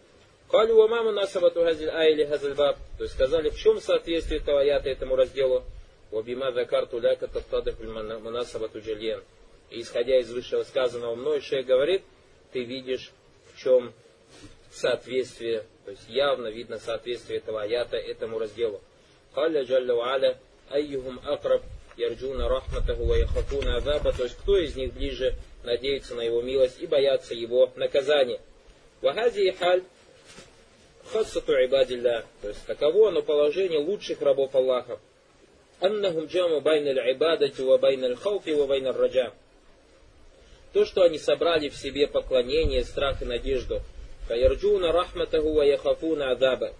Калю 0.52 0.76
вамаму 0.76 1.12
насабату 1.12 1.62
газиль 1.62 1.90
айли 1.90 2.26
газильбаб. 2.26 2.78
То 2.98 3.06
есть 3.06 3.16
сказали, 3.16 3.50
в 3.50 3.58
чем 3.58 3.80
соответствие 3.80 4.42
этого 4.42 4.60
аята 4.60 4.90
этому 4.90 5.16
разделу. 5.16 5.64
Вабима 6.12 6.52
закарту 6.52 7.00
ляка 7.00 7.28
таптадых 7.28 7.80
манасабату 7.80 8.82
джальен. 8.82 9.24
И 9.70 9.80
исходя 9.80 10.20
из 10.20 10.30
вышесказанного 10.30 11.16
мной, 11.16 11.40
шейх 11.40 11.66
говорит, 11.66 12.04
ты 12.51 12.63
видишь, 12.63 13.12
в 13.53 13.60
чем 13.60 13.93
соответствие, 14.72 15.65
то 15.86 15.91
есть 15.91 16.08
явно 16.08 16.48
видно 16.48 16.79
соответствие 16.79 17.39
этого 17.39 17.62
аята 17.62 17.98
этому 17.98 18.39
разделу. 18.39 18.81
قال 19.34 19.63
جل 19.63 19.94
وعلا 19.94 20.38
أيهم 20.70 21.20
أقرب 21.25 21.62
يرجون 21.98 22.48
رحمته 22.48 23.04
ويخافون 23.06 23.78
عذابه, 23.78 24.13
то 24.13 24.24
есть 24.24 24.38
кто 24.38 24.58
из 24.58 24.75
них 24.75 24.93
ближе 24.93 25.36
надеется 25.63 26.15
на 26.15 26.22
его 26.22 26.41
милость 26.41 26.81
и 26.81 26.88
боятся 26.88 27.34
его 27.34 27.72
наказания. 27.75 28.39
وهذه 29.01 29.51
حال 29.51 29.84
خاصة 31.12 31.54
عباد 31.54 31.84
الله, 31.84 32.25
то 32.41 32.50
есть 32.50 32.65
таково 32.65 33.10
оно 33.10 33.22
положение 33.22 33.79
лучших 33.79 34.22
рабов 34.22 34.55
Аллаха. 34.55 35.00
أنهم 35.80 36.25
جمعوا 36.25 36.62
بين 36.62 36.90
العبادة 37.12 37.62
وبين 37.62 38.16
الخوف 38.16 38.51
وبين 38.51 38.94
الرجاء. 38.94 39.34
То, 40.73 40.85
что 40.85 41.03
они 41.03 41.19
собрали 41.19 41.69
в 41.69 41.76
себе 41.76 42.07
поклонение, 42.07 42.85
страх 42.85 43.23
и 43.23 43.25
надежду. 43.25 43.81
Каярджуна 44.29 44.93
рахматаху 44.93 45.53
ва 45.53 45.62
яхафуна 45.62 46.31
адаба. 46.33 46.73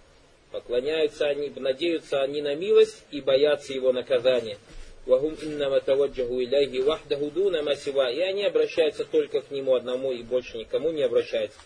Поклоняются 0.51 1.27
они, 1.27 1.51
надеются 1.55 2.21
они 2.21 2.41
на 2.41 2.55
милость 2.55 3.03
и 3.11 3.21
боятся 3.21 3.73
его 3.73 3.91
наказания. 3.91 4.57
Вахум 5.05 5.35
иннама 5.41 5.79
таваджаху 5.79 6.41
иляхи 6.41 6.81
вахдаху 6.81 7.31
дуна 7.31 7.63
масива. 7.63 8.11
И 8.11 8.19
они 8.19 8.43
обращаются 8.43 9.05
только 9.05 9.41
к 9.41 9.51
нему 9.51 9.75
одному 9.75 10.11
и 10.11 10.21
больше 10.23 10.57
никому 10.57 10.91
не 10.91 11.03
обращаются. 11.03 11.59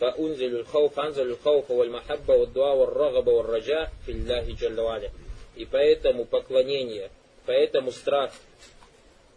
فأنزل 0.00 0.56
الخوف 0.56 1.00
أنزل 1.00 1.30
الخوف 1.30 1.70
والمحبة 1.70 2.34
والدعاء 2.34 2.76
والرغبة 2.76 3.32
والرجاء 3.32 3.92
في 4.06 4.12
الله 4.12 4.56
جل 4.60 4.80
وعلا. 4.80 5.10
И 5.56 5.66
поэтому 5.66 6.24
поклонение, 6.24 7.10
поэтому 7.44 7.92
страх, 7.92 8.32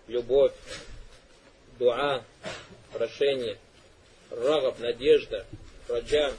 любовь, 0.08 0.54
дуа, 1.79 2.25
прошение, 2.93 3.59
рагаб, 4.31 4.79
надежда, 4.79 5.47
раджа, 5.89 6.33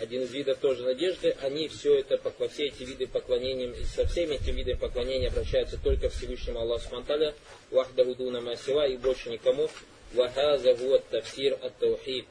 один 0.00 0.22
из 0.22 0.32
видов 0.32 0.58
тоже 0.58 0.82
надежды, 0.82 1.36
они 1.42 1.68
все 1.68 1.98
это, 1.98 2.20
все 2.48 2.66
эти 2.66 2.82
виды 2.82 3.06
поклонения, 3.06 3.74
со 3.84 4.06
всеми 4.06 4.34
этими 4.34 4.56
видами 4.56 4.78
поклонения 4.78 5.28
обращаются 5.28 5.78
только 5.82 6.08
к 6.08 6.12
Всевышнему 6.12 6.60
Аллаху 6.60 6.88
Субтитры, 6.88 7.34
вахдахудуна 7.70 8.40
масива 8.40 8.86
и 8.86 8.96
больше 8.96 9.30
никому, 9.30 9.68
вахаза 10.14 10.74
гуат 10.74 11.06
тавсир 11.08 11.58
ат 11.62 11.76
таухид. 11.78 12.26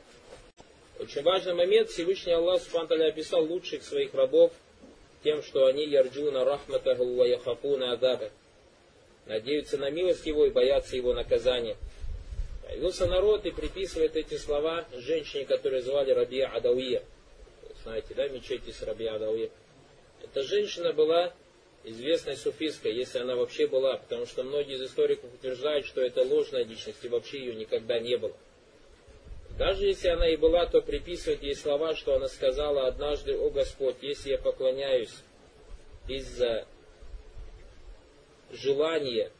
Очень 1.00 1.23
важный 1.23 1.53
момент, 1.53 1.89
Всевышний 1.89 2.33
Аллах 2.33 2.61
Субтитры 2.61 3.07
описал 3.07 3.45
лучших 3.45 3.83
своих 3.83 4.13
рабов 4.13 4.51
тем, 5.23 5.41
что 5.43 5.67
они 5.67 5.85
ярджуна 5.85 6.43
рахматаху 6.43 7.05
ва 7.15 7.23
яхафуна 7.25 7.93
адаба. 7.93 8.31
Надеются 9.31 9.77
на 9.77 9.89
милость 9.89 10.25
его 10.25 10.45
и 10.45 10.50
боятся 10.50 10.95
его 10.95 11.13
наказания. 11.13 11.77
Появился 12.67 13.05
народ 13.05 13.45
и 13.45 13.51
приписывает 13.51 14.15
эти 14.15 14.35
слова 14.35 14.85
женщине, 14.93 15.45
которую 15.45 15.81
звали 15.81 16.11
Рабия 16.11 16.47
Адауия 16.47 17.01
знаете, 17.83 18.13
да, 18.13 18.27
мечети 18.27 18.71
с 18.71 18.81
Раби 18.83 19.05
Адауи. 19.05 19.51
Эта 20.23 20.43
женщина 20.43 20.93
была 20.93 21.33
известной 21.83 22.38
суфисткой, 22.38 22.93
если 22.93 23.19
она 23.19 23.35
вообще 23.35 23.67
была, 23.67 23.97
потому 23.97 24.25
что 24.25 24.43
многие 24.43 24.75
из 24.75 24.83
историков 24.83 25.33
утверждают, 25.33 25.85
что 25.85 26.01
это 26.01 26.23
ложная 26.23 26.63
личность, 26.63 27.03
и 27.03 27.09
вообще 27.09 27.39
ее 27.39 27.55
никогда 27.55 28.00
не 28.00 28.17
было. 28.17 28.35
Даже 29.57 29.88
если 29.88 30.09
она 30.09 30.27
и 30.27 30.38
была, 30.38 30.65
то 30.65 30.81
приписывают 30.81 31.43
ей 31.43 31.55
слова, 31.55 31.95
что 31.95 32.15
она 32.15 32.27
сказала 32.27 32.88
однажды, 32.88 33.35
«О 33.35 33.50
Господь, 33.50 33.95
если 34.01 34.31
я 34.31 34.38
поклоняюсь 34.38 35.13
из-за 36.07 36.67
желания 38.51 39.31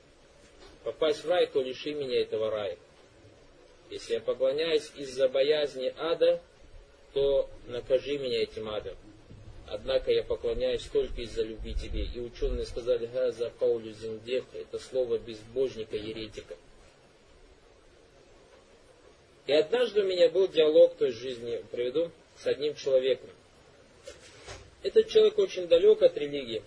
попасть 0.84 1.24
в 1.24 1.30
рай, 1.30 1.48
то 1.48 1.62
лиши 1.62 1.94
меня 1.94 2.22
этого 2.22 2.50
рая. 2.50 2.78
Если 3.90 4.14
я 4.14 4.22
поклоняюсь 4.22 4.92
из-за 4.96 5.28
боязни 5.28 5.94
ада, 5.98 6.42
то 7.14 7.50
накажи 7.68 8.18
меня 8.18 8.44
этим 8.44 8.70
адом. 8.70 8.96
Однако 9.68 10.12
я 10.12 10.24
поклоняюсь 10.24 10.84
только 10.84 11.22
из-за 11.22 11.44
любви 11.44 11.74
тебе. 11.74 12.04
И 12.04 12.20
ученые 12.20 12.66
сказали, 12.66 13.10
за 13.32 13.50
Паулю 13.52 13.94
Зиндех, 13.94 14.44
это 14.54 14.80
слово 14.80 15.18
безбожника, 15.18 15.96
еретика. 15.96 16.56
И 19.48 19.54
однажды 19.54 20.02
у 20.02 20.06
меня 20.06 20.30
был 20.30 20.48
диалог 20.48 20.96
той 20.96 21.12
жизни, 21.12 21.64
приведу, 21.72 22.12
с 22.38 22.48
одним 22.48 22.76
человеком. 22.76 23.30
Этот 24.84 25.08
человек 25.08 25.38
очень 25.38 25.68
далек 25.68 26.02
от 26.02 26.18
религии. 26.18 26.64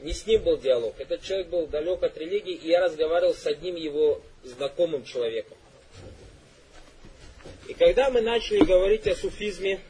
Не 0.00 0.12
с 0.12 0.26
ним 0.26 0.42
был 0.42 0.58
диалог. 0.58 0.94
Этот 0.98 1.22
человек 1.22 1.48
был 1.48 1.66
далек 1.66 2.02
от 2.02 2.16
религии, 2.18 2.54
и 2.54 2.68
я 2.68 2.80
разговаривал 2.80 3.34
с 3.34 3.46
одним 3.46 3.76
его 3.76 4.20
знакомым 4.44 5.04
человеком. 5.04 5.56
И 7.68 7.74
когда 7.74 8.10
мы 8.10 8.20
начали 8.20 8.64
говорить 8.64 9.06
о 9.06 9.14
суфизме, 9.14 9.80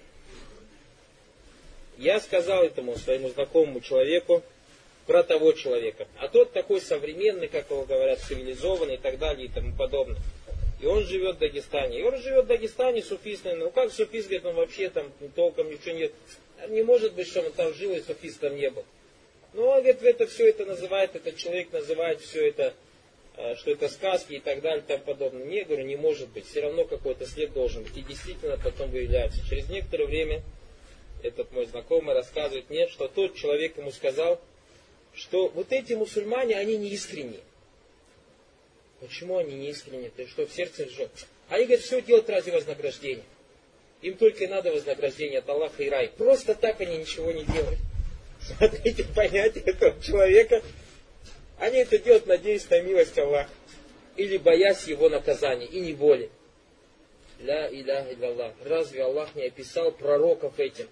я 1.98 2.20
сказал 2.20 2.64
этому 2.64 2.96
своему 2.96 3.30
знакомому 3.30 3.80
человеку 3.80 4.42
про 5.06 5.22
того 5.22 5.52
человека. 5.52 6.06
А 6.18 6.28
тот 6.28 6.52
такой 6.52 6.80
современный, 6.80 7.48
как 7.48 7.70
его 7.70 7.84
говорят, 7.84 8.20
цивилизованный 8.20 8.94
и 8.94 8.98
так 8.98 9.18
далее 9.18 9.46
и 9.46 9.48
тому 9.48 9.74
подобное. 9.76 10.20
И 10.80 10.86
он 10.86 11.04
живет 11.04 11.36
в 11.36 11.38
Дагестане. 11.38 12.00
И 12.00 12.02
он 12.02 12.16
живет 12.20 12.44
в 12.44 12.48
Дагестане 12.48 13.02
суфистный. 13.02 13.54
Ну 13.54 13.70
как 13.70 13.92
суфист, 13.92 14.28
говорит, 14.28 14.46
он 14.46 14.54
вообще 14.54 14.90
там 14.90 15.10
толком 15.34 15.70
ничего 15.70 15.94
нет. 15.94 16.12
Не 16.68 16.82
может 16.82 17.14
быть, 17.14 17.28
что 17.28 17.40
он 17.40 17.52
там 17.52 17.72
жил 17.74 17.92
и 17.92 18.00
суфистом 18.00 18.56
не 18.56 18.70
был. 18.70 18.84
Но 19.56 19.70
он, 19.70 19.82
говорит, 19.82 20.02
это 20.02 20.28
все 20.28 20.48
это 20.48 20.64
называет, 20.64 21.16
этот 21.16 21.36
человек 21.36 21.72
называет 21.72 22.20
все 22.20 22.48
это 22.48 22.74
Э, 23.38 23.54
что 23.54 23.70
это 23.70 23.88
сказки 23.88 24.34
и 24.34 24.40
так 24.40 24.62
далее 24.62 24.82
и 24.82 24.86
тому 24.86 25.04
подобное. 25.04 25.44
Не, 25.44 25.64
говорю, 25.64 25.84
не 25.84 25.96
может 25.96 26.28
быть. 26.30 26.46
Все 26.46 26.62
равно 26.62 26.84
какой-то 26.84 27.26
след 27.26 27.52
должен 27.52 27.82
быть. 27.82 27.96
И 27.96 28.02
действительно 28.02 28.56
потом 28.56 28.90
выявляется. 28.90 29.46
Через 29.48 29.68
некоторое 29.68 30.06
время 30.06 30.42
этот 31.22 31.52
мой 31.52 31.66
знакомый 31.66 32.14
рассказывает 32.14 32.70
мне, 32.70 32.88
что 32.88 33.08
тот 33.08 33.34
человек 33.34 33.76
ему 33.76 33.90
сказал, 33.90 34.40
что 35.14 35.48
вот 35.48 35.70
эти 35.70 35.92
мусульмане, 35.92 36.56
они 36.56 36.76
не 36.78 36.90
искренние. 36.90 37.40
Почему 39.00 39.36
они 39.36 39.54
не 39.54 39.70
искренние? 39.70 40.10
Ты 40.10 40.26
что, 40.26 40.46
в 40.46 40.52
сердце 40.52 40.88
жжет? 40.88 41.10
Они 41.48 41.64
говорят, 41.64 41.84
все 41.84 42.00
делают 42.00 42.30
ради 42.30 42.50
вознаграждения. 42.50 43.24
Им 44.00 44.16
только 44.16 44.44
и 44.44 44.46
надо 44.46 44.72
вознаграждение 44.72 45.40
от 45.40 45.48
Аллаха 45.48 45.82
и 45.82 45.90
рай. 45.90 46.08
Просто 46.16 46.54
так 46.54 46.80
они 46.80 46.98
ничего 46.98 47.32
не 47.32 47.44
делают. 47.44 47.78
Смотрите 48.58 49.04
понятие 49.04 49.64
этого 49.64 50.00
человека, 50.00 50.62
они 51.58 51.78
это 51.78 51.98
делают, 51.98 52.26
надеясь 52.26 52.68
на 52.70 52.80
милость 52.80 53.18
Аллаха. 53.18 53.50
Или 54.16 54.36
боясь 54.38 54.86
его 54.86 55.08
наказания, 55.08 55.66
и 55.66 55.80
не 55.80 55.92
более. 55.92 56.30
Ля 57.40 57.68
иляха 57.68 58.14
Аллах. 58.26 58.52
Разве 58.64 59.02
Аллах 59.02 59.34
не 59.34 59.46
описал 59.46 59.92
пророков 59.92 60.58
этим? 60.58 60.88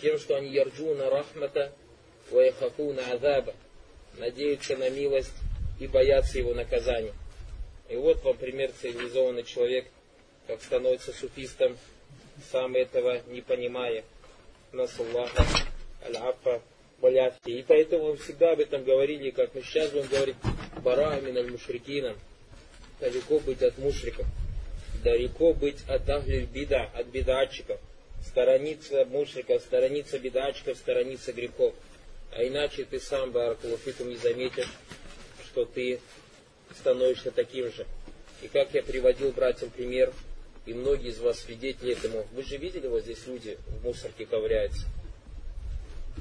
Тем, 0.00 0.18
что 0.18 0.36
они 0.36 0.50
ярджуна 0.50 1.10
рахмата, 1.10 1.72
ваяхафуна 2.30 3.12
азаба. 3.12 3.54
Надеются 4.18 4.76
на 4.76 4.88
милость 4.88 5.34
и 5.80 5.86
боятся 5.86 6.38
его 6.38 6.54
наказания. 6.54 7.14
И 7.88 7.96
вот 7.96 8.22
вам 8.24 8.36
пример 8.36 8.72
цивилизованный 8.80 9.44
человек, 9.44 9.86
как 10.46 10.62
становится 10.62 11.12
суфистом, 11.12 11.76
сам 12.50 12.74
этого 12.74 13.20
не 13.26 13.42
понимая. 13.42 14.04
Насаллаха 14.72 15.44
аль-афа 16.04 16.62
Маляфти. 17.00 17.50
И 17.50 17.62
поэтому 17.62 18.08
мы 18.08 18.16
всегда 18.16 18.52
об 18.52 18.60
этом 18.60 18.84
говорили, 18.84 19.30
как 19.30 19.54
мы 19.54 19.62
сейчас 19.62 19.90
будем 19.90 20.08
говорить, 20.08 20.36
барамин 20.82 21.36
аль-мушрикина. 21.36 22.16
Далеко 23.00 23.38
быть 23.40 23.62
от 23.62 23.76
мушриков. 23.78 24.26
Далеко 25.04 25.52
быть 25.52 25.78
от 25.88 26.08
ахлиль 26.08 26.46
бида, 26.46 26.90
от 26.94 27.06
бедачиков. 27.06 27.78
Сторониться 28.24 29.04
мушриков, 29.04 29.62
сторониться 29.62 30.18
бедачиков, 30.18 30.78
сторониться 30.78 31.32
грехов. 31.32 31.74
А 32.32 32.42
иначе 32.42 32.84
ты 32.84 32.98
сам, 32.98 33.30
Баракулуфикум, 33.30 34.08
не 34.08 34.16
заметишь, 34.16 34.72
что 35.44 35.64
ты 35.64 36.00
становишься 36.78 37.30
таким 37.30 37.72
же. 37.72 37.86
И 38.42 38.48
как 38.48 38.74
я 38.74 38.82
приводил 38.82 39.32
братьям 39.32 39.70
пример, 39.70 40.12
и 40.66 40.74
многие 40.74 41.10
из 41.10 41.20
вас 41.20 41.40
свидетели 41.40 41.92
этому. 41.92 42.26
Вы 42.32 42.42
же 42.42 42.56
видели, 42.56 42.88
вот 42.88 43.02
здесь 43.02 43.26
люди 43.26 43.56
в 43.68 43.84
мусорке 43.84 44.26
ковыряются. 44.26 44.86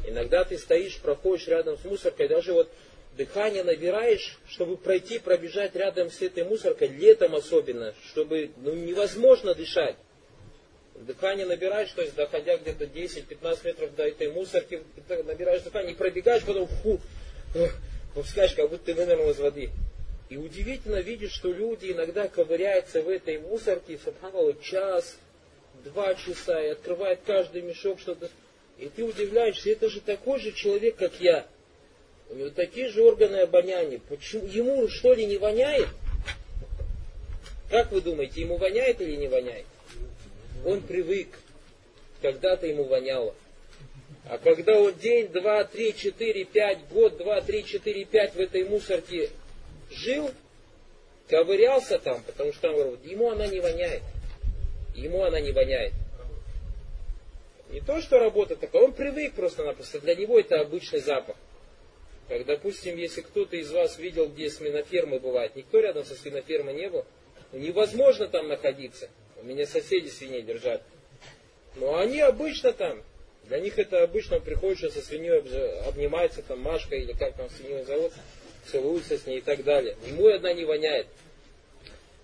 Иногда 0.06 0.44
ты 0.44 0.58
стоишь, 0.58 0.98
проходишь 1.00 1.48
рядом 1.48 1.78
с 1.78 1.84
мусоркой, 1.84 2.28
даже 2.28 2.54
вот 2.54 2.70
дыхание 3.18 3.64
набираешь, 3.64 4.38
чтобы 4.48 4.78
пройти, 4.78 5.20
пробежать 5.20 5.76
рядом 5.76 6.12
с 6.12 6.22
этой 6.22 6.44
мусоркой, 6.44 6.90
летом 6.90 7.36
особенно, 7.36 7.94
чтобы 8.10 8.52
ну, 8.58 8.74
невозможно 8.74 9.56
дышать. 9.56 9.96
Дыхание 10.96 11.46
набираешь, 11.46 11.92
то 11.92 12.02
есть 12.02 12.16
доходя 12.16 12.58
где-то 12.58 12.86
10-15 12.86 13.66
метров 13.66 13.96
до 13.96 14.08
этой 14.08 14.32
мусорки, 14.32 14.82
набираешь 15.26 15.62
дыхание 15.62 15.94
и 15.94 15.96
пробегаешь, 15.96 16.44
потом 16.44 16.68
фу, 16.68 17.00
пускаешь, 18.14 18.54
как 18.54 18.70
будто 18.70 18.86
ты 18.86 18.94
вынырнул 18.94 19.30
из 19.30 19.40
воды. 19.40 19.72
И 20.30 20.38
удивительно 20.38 21.02
видеть, 21.02 21.32
что 21.32 21.52
люди 21.52 21.92
иногда 21.92 22.28
ковыряются 22.28 23.02
в 23.02 23.10
этой 23.10 23.38
мусорке, 23.40 24.00
субханаллах, 24.04 24.60
час, 24.62 25.18
два 25.84 26.16
часа, 26.16 26.62
и 26.62 26.70
открывают 26.70 27.20
каждый 27.26 27.62
мешок, 27.62 28.00
что-то. 28.00 28.30
И 28.78 28.90
ты 28.90 29.04
удивляешься, 29.04 29.70
это 29.72 29.90
же 29.90 30.02
такой 30.02 30.40
же 30.40 30.52
человек, 30.52 30.98
как 30.98 31.20
я. 31.20 31.46
У 32.30 32.36
него 32.36 32.50
такие 32.50 32.90
же 32.90 33.04
органы 33.04 33.38
обоняния. 33.38 34.00
Почему? 34.10 34.46
Ему 34.48 34.88
что 34.90 35.14
ли 35.14 35.26
не 35.26 35.38
воняет? 35.38 35.88
Как 37.70 37.92
вы 37.92 38.02
думаете, 38.02 38.42
ему 38.42 38.58
воняет 38.58 39.02
или 39.02 39.16
не 39.16 39.28
воняет? 39.28 39.66
Он 40.66 40.82
привык. 40.82 41.30
Когда-то 42.22 42.68
ему 42.68 42.86
воняло. 42.86 43.36
А 44.28 44.40
когда 44.40 44.80
он 44.80 44.94
день, 44.96 45.28
два, 45.28 45.64
три, 45.64 45.96
четыре, 45.96 46.46
пять, 46.46 46.88
год, 46.90 47.18
два, 47.18 47.42
три, 47.42 47.64
четыре, 47.64 48.06
пять 48.06 48.34
в 48.34 48.40
этой 48.40 48.64
мусорке 48.64 49.30
жил, 49.92 50.32
ковырялся 51.30 52.00
там, 52.00 52.24
потому 52.24 52.52
что 52.54 52.74
там, 52.74 53.04
ему 53.04 53.30
она 53.30 53.46
не 53.46 53.60
воняет. 53.60 54.02
Ему 54.96 55.24
она 55.24 55.40
не 55.40 55.52
воняет. 55.52 55.94
Не 57.76 57.82
то, 57.82 58.00
что 58.00 58.20
работа 58.20 58.56
такая, 58.56 58.84
он 58.84 58.94
привык 58.94 59.34
просто-напросто. 59.34 60.00
Для 60.00 60.16
него 60.16 60.40
это 60.40 60.62
обычный 60.62 61.02
запах. 61.02 61.36
Как, 62.30 62.46
допустим, 62.46 62.96
если 62.96 63.20
кто-то 63.20 63.58
из 63.58 63.70
вас 63.70 64.00
видел, 64.00 64.30
где 64.30 64.50
свинофермы 64.50 65.20
бывают, 65.20 65.58
никто 65.58 65.82
рядом 65.82 66.06
со 66.06 66.16
свинофермой 66.16 66.74
не 66.74 66.90
был, 66.90 67.04
ну, 67.52 67.60
невозможно 67.60 68.30
там 68.30 68.48
находиться. 68.48 69.10
У 69.36 69.44
меня 69.44 69.68
соседи 69.68 70.08
свиней 70.08 70.42
держат. 70.42 70.84
Но 71.76 71.98
они 71.98 72.22
обычно 72.22 72.72
там. 72.72 73.04
Для 73.44 73.60
них 73.60 73.78
это 73.78 74.04
обычно 74.04 74.40
приходит, 74.40 74.94
со 74.94 75.02
свиньей 75.02 75.42
обнимается 75.86 76.44
там 76.44 76.62
Машка 76.62 76.96
или 76.96 77.12
как 77.12 77.36
там 77.36 77.50
свинью 77.50 77.84
зовут, 77.84 78.14
целуется 78.72 79.18
с 79.18 79.28
ней 79.28 79.40
и 79.40 79.42
так 79.42 79.66
далее. 79.66 79.98
Ему 80.08 80.30
одна 80.30 80.54
не 80.54 80.64
воняет. 80.64 81.08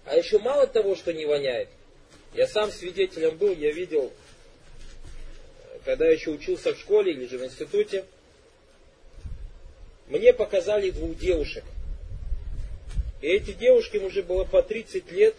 А 0.06 0.16
еще 0.16 0.40
мало 0.40 0.66
того, 0.66 0.96
что 0.96 1.12
не 1.12 1.26
воняет. 1.26 1.68
Я 2.34 2.48
сам 2.48 2.72
свидетелем 2.72 3.36
был, 3.36 3.54
я 3.54 3.74
видел, 3.74 4.14
когда 5.86 6.06
я 6.06 6.14
еще 6.14 6.32
учился 6.32 6.74
в 6.74 6.80
школе 6.80 7.14
или 7.14 7.26
же 7.26 7.38
в 7.38 7.44
институте, 7.44 8.06
мне 10.08 10.34
показали 10.34 10.92
двух 10.92 11.18
девушек. 11.18 11.64
И 13.22 13.28
эти 13.28 13.54
девушки 13.54 13.98
уже 13.98 14.24
было 14.24 14.44
по 14.44 14.62
30 14.62 15.12
лет, 15.12 15.36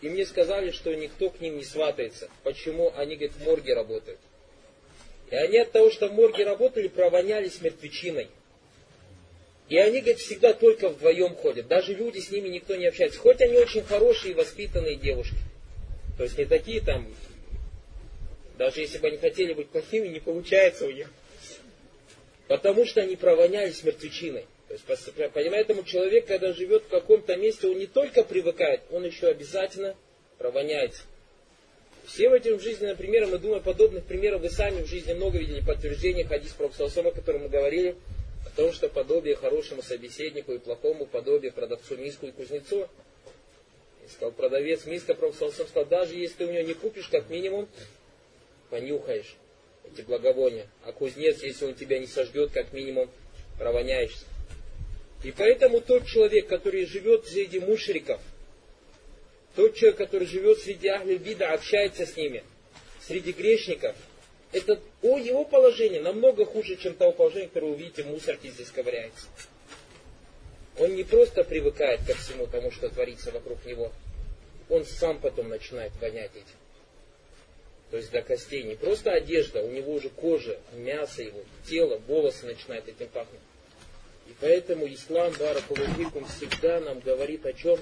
и 0.00 0.08
мне 0.08 0.26
сказали, 0.26 0.70
что 0.70 0.94
никто 0.94 1.30
к 1.30 1.40
ним 1.40 1.56
не 1.56 1.64
сватается. 1.64 2.28
Почему? 2.42 2.92
Они, 2.96 3.16
говорят, 3.16 3.36
в 3.36 3.44
морге 3.44 3.74
работают. 3.74 4.20
И 5.30 5.36
они 5.36 5.58
от 5.58 5.72
того, 5.72 5.90
что 5.90 6.08
в 6.08 6.12
морге 6.12 6.44
работали, 6.44 6.88
провонялись 6.88 7.60
мертвечиной. 7.60 8.28
И 9.68 9.78
они, 9.78 10.00
говорят, 10.00 10.18
всегда 10.18 10.52
только 10.52 10.90
вдвоем 10.90 11.34
ходят. 11.34 11.66
Даже 11.66 11.94
люди 11.94 12.18
с 12.18 12.30
ними 12.30 12.48
никто 12.48 12.76
не 12.76 12.86
общается. 12.86 13.18
Хоть 13.18 13.40
они 13.40 13.56
очень 13.56 13.82
хорошие 13.82 14.32
и 14.32 14.34
воспитанные 14.34 14.96
девушки. 14.96 15.36
То 16.18 16.24
есть 16.24 16.36
не 16.36 16.44
такие 16.44 16.80
там, 16.80 17.08
даже 18.58 18.80
если 18.80 18.98
бы 18.98 19.08
они 19.08 19.18
хотели 19.18 19.52
быть 19.52 19.68
плохими, 19.68 20.08
не 20.08 20.20
получается 20.20 20.86
у 20.86 20.90
них. 20.90 21.10
Потому 22.46 22.84
что 22.84 23.00
они 23.00 23.16
провонялись 23.16 23.82
мертвечиной. 23.82 24.46
То 24.68 24.74
есть, 24.74 25.32
поэтому 25.32 25.82
человек, 25.84 26.26
когда 26.26 26.52
живет 26.52 26.84
в 26.84 26.88
каком-то 26.88 27.36
месте, 27.36 27.68
он 27.68 27.78
не 27.78 27.86
только 27.86 28.24
привыкает, 28.24 28.80
он 28.90 29.04
еще 29.04 29.28
обязательно 29.28 29.94
провоняется. 30.38 31.02
Все 32.06 32.28
в 32.28 32.34
этом 32.34 32.60
жизненном 32.60 32.96
примерах, 32.96 33.30
мы 33.30 33.38
думаем, 33.38 33.62
подобных 33.62 34.04
примеров 34.04 34.42
вы 34.42 34.50
сами 34.50 34.82
в 34.82 34.86
жизни 34.86 35.14
много 35.14 35.38
видели, 35.38 35.64
подтверждение 35.64 36.24
хадис 36.24 36.52
про 36.52 36.66
о 36.66 37.10
котором 37.12 37.42
мы 37.42 37.48
говорили, 37.48 37.96
о 38.46 38.56
том, 38.56 38.72
что 38.72 38.88
подобие 38.88 39.36
хорошему 39.36 39.82
собеседнику 39.82 40.52
и 40.52 40.58
плохому 40.58 41.06
подобие 41.06 41.50
продавцу 41.50 41.96
миску 41.96 42.26
и 42.26 42.30
кузнецу. 42.30 42.88
И 44.04 44.08
сказал 44.10 44.32
продавец 44.32 44.84
миска, 44.84 45.14
Пророк 45.14 45.34
сказал, 45.34 45.86
даже 45.86 46.14
если 46.14 46.36
ты 46.38 46.46
у 46.46 46.52
него 46.52 46.66
не 46.66 46.74
купишь, 46.74 47.08
как 47.08 47.30
минимум, 47.30 47.68
понюхаешь 48.70 49.36
эти 49.84 50.02
благовония. 50.02 50.66
А 50.84 50.92
кузнец, 50.92 51.42
если 51.42 51.66
он 51.66 51.74
тебя 51.74 51.98
не 51.98 52.06
сожгет, 52.06 52.50
как 52.52 52.72
минимум, 52.72 53.10
провоняешься. 53.58 54.24
И 55.22 55.32
поэтому 55.32 55.80
тот 55.80 56.06
человек, 56.06 56.48
который 56.48 56.84
живет 56.86 57.26
среди 57.26 57.58
мушриков, 57.58 58.20
тот 59.56 59.74
человек, 59.74 59.96
который 59.96 60.26
живет 60.26 60.58
среди 60.58 60.90
вида, 61.16 61.52
общается 61.52 62.04
с 62.04 62.16
ними, 62.16 62.44
среди 63.00 63.32
грешников, 63.32 63.96
это 64.52 64.80
о, 65.02 65.18
его 65.18 65.44
положение 65.44 66.00
намного 66.00 66.44
хуже, 66.44 66.76
чем 66.76 66.94
того 66.94 67.12
положения, 67.12 67.48
которое 67.48 67.72
вы 67.72 67.78
видите, 67.78 68.02
в 68.02 68.06
мусорке 68.06 68.50
здесь 68.50 68.70
ковыряется. 68.70 69.26
Он 70.78 70.94
не 70.94 71.04
просто 71.04 71.44
привыкает 71.44 72.00
ко 72.06 72.14
всему 72.14 72.46
тому, 72.46 72.70
что 72.70 72.88
творится 72.88 73.30
вокруг 73.30 73.64
него, 73.64 73.92
он 74.68 74.84
сам 74.84 75.18
потом 75.20 75.48
начинает 75.48 75.92
вонять 76.00 76.32
этим. 76.32 76.63
То 77.94 77.98
есть 77.98 78.10
до 78.10 78.22
костей. 78.22 78.64
Не 78.64 78.74
просто 78.74 79.12
одежда, 79.12 79.62
у 79.62 79.70
него 79.70 79.94
уже 79.94 80.08
кожа, 80.08 80.58
мясо 80.72 81.22
его, 81.22 81.40
тело, 81.64 82.02
волосы 82.08 82.44
начинают 82.44 82.88
этим 82.88 83.06
пахнуть. 83.06 83.38
И 84.26 84.34
поэтому 84.40 84.92
ислам, 84.92 85.32
баракулуфикум, 85.38 86.26
всегда 86.26 86.80
нам 86.80 86.98
говорит 86.98 87.46
о 87.46 87.52
чем? 87.52 87.78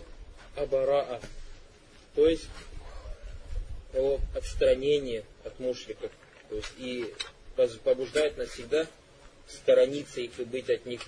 О 0.55 0.67
бараа. 0.67 1.19
То 2.15 2.29
есть 2.29 2.47
о 3.95 4.19
отстранении 4.37 5.25
от 5.45 5.59
мушриков. 5.59 6.11
То 6.51 6.57
есть 6.57 6.75
и 6.77 7.15
побуждает 7.83 8.37
нас 8.37 8.51
всегда 8.51 8.87
сторониться 9.49 10.21
их 10.21 10.39
и 10.39 10.45
быть 10.45 10.69
от 10.69 10.85
них 10.85 11.01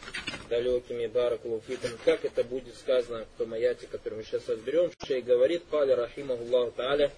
далекими 0.49 1.09
баракулуфикум. 1.09 1.91
Как 2.07 2.25
это 2.25 2.43
будет 2.43 2.75
сказано 2.77 3.27
в 3.35 3.37
том 3.37 3.53
аяте, 3.53 3.87
который 3.87 4.15
мы 4.15 4.25
сейчас 4.25 4.49
разберем. 4.49 4.91
Шей 5.07 5.21
говорит, 5.21 5.65
Каля 5.71 5.95
рахимахуллаху 5.95 6.73
та'аля, 6.75 7.13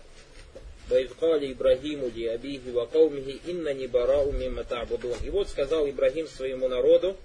وإذ 0.89 1.13
قال 1.21 1.51
إبراهيم 1.51 2.11
لأبيه 2.15 2.73
وقومه 2.73 3.39
إنني 3.47 3.87
براء 3.87 4.31
مما 4.31 4.63
تعبدون. 4.63 5.17
И 5.23 5.29
вот 5.29 5.49
сказал 5.49 5.87
Ибрагим 5.89 6.27
своему 6.27 6.67
народу, 6.67 7.15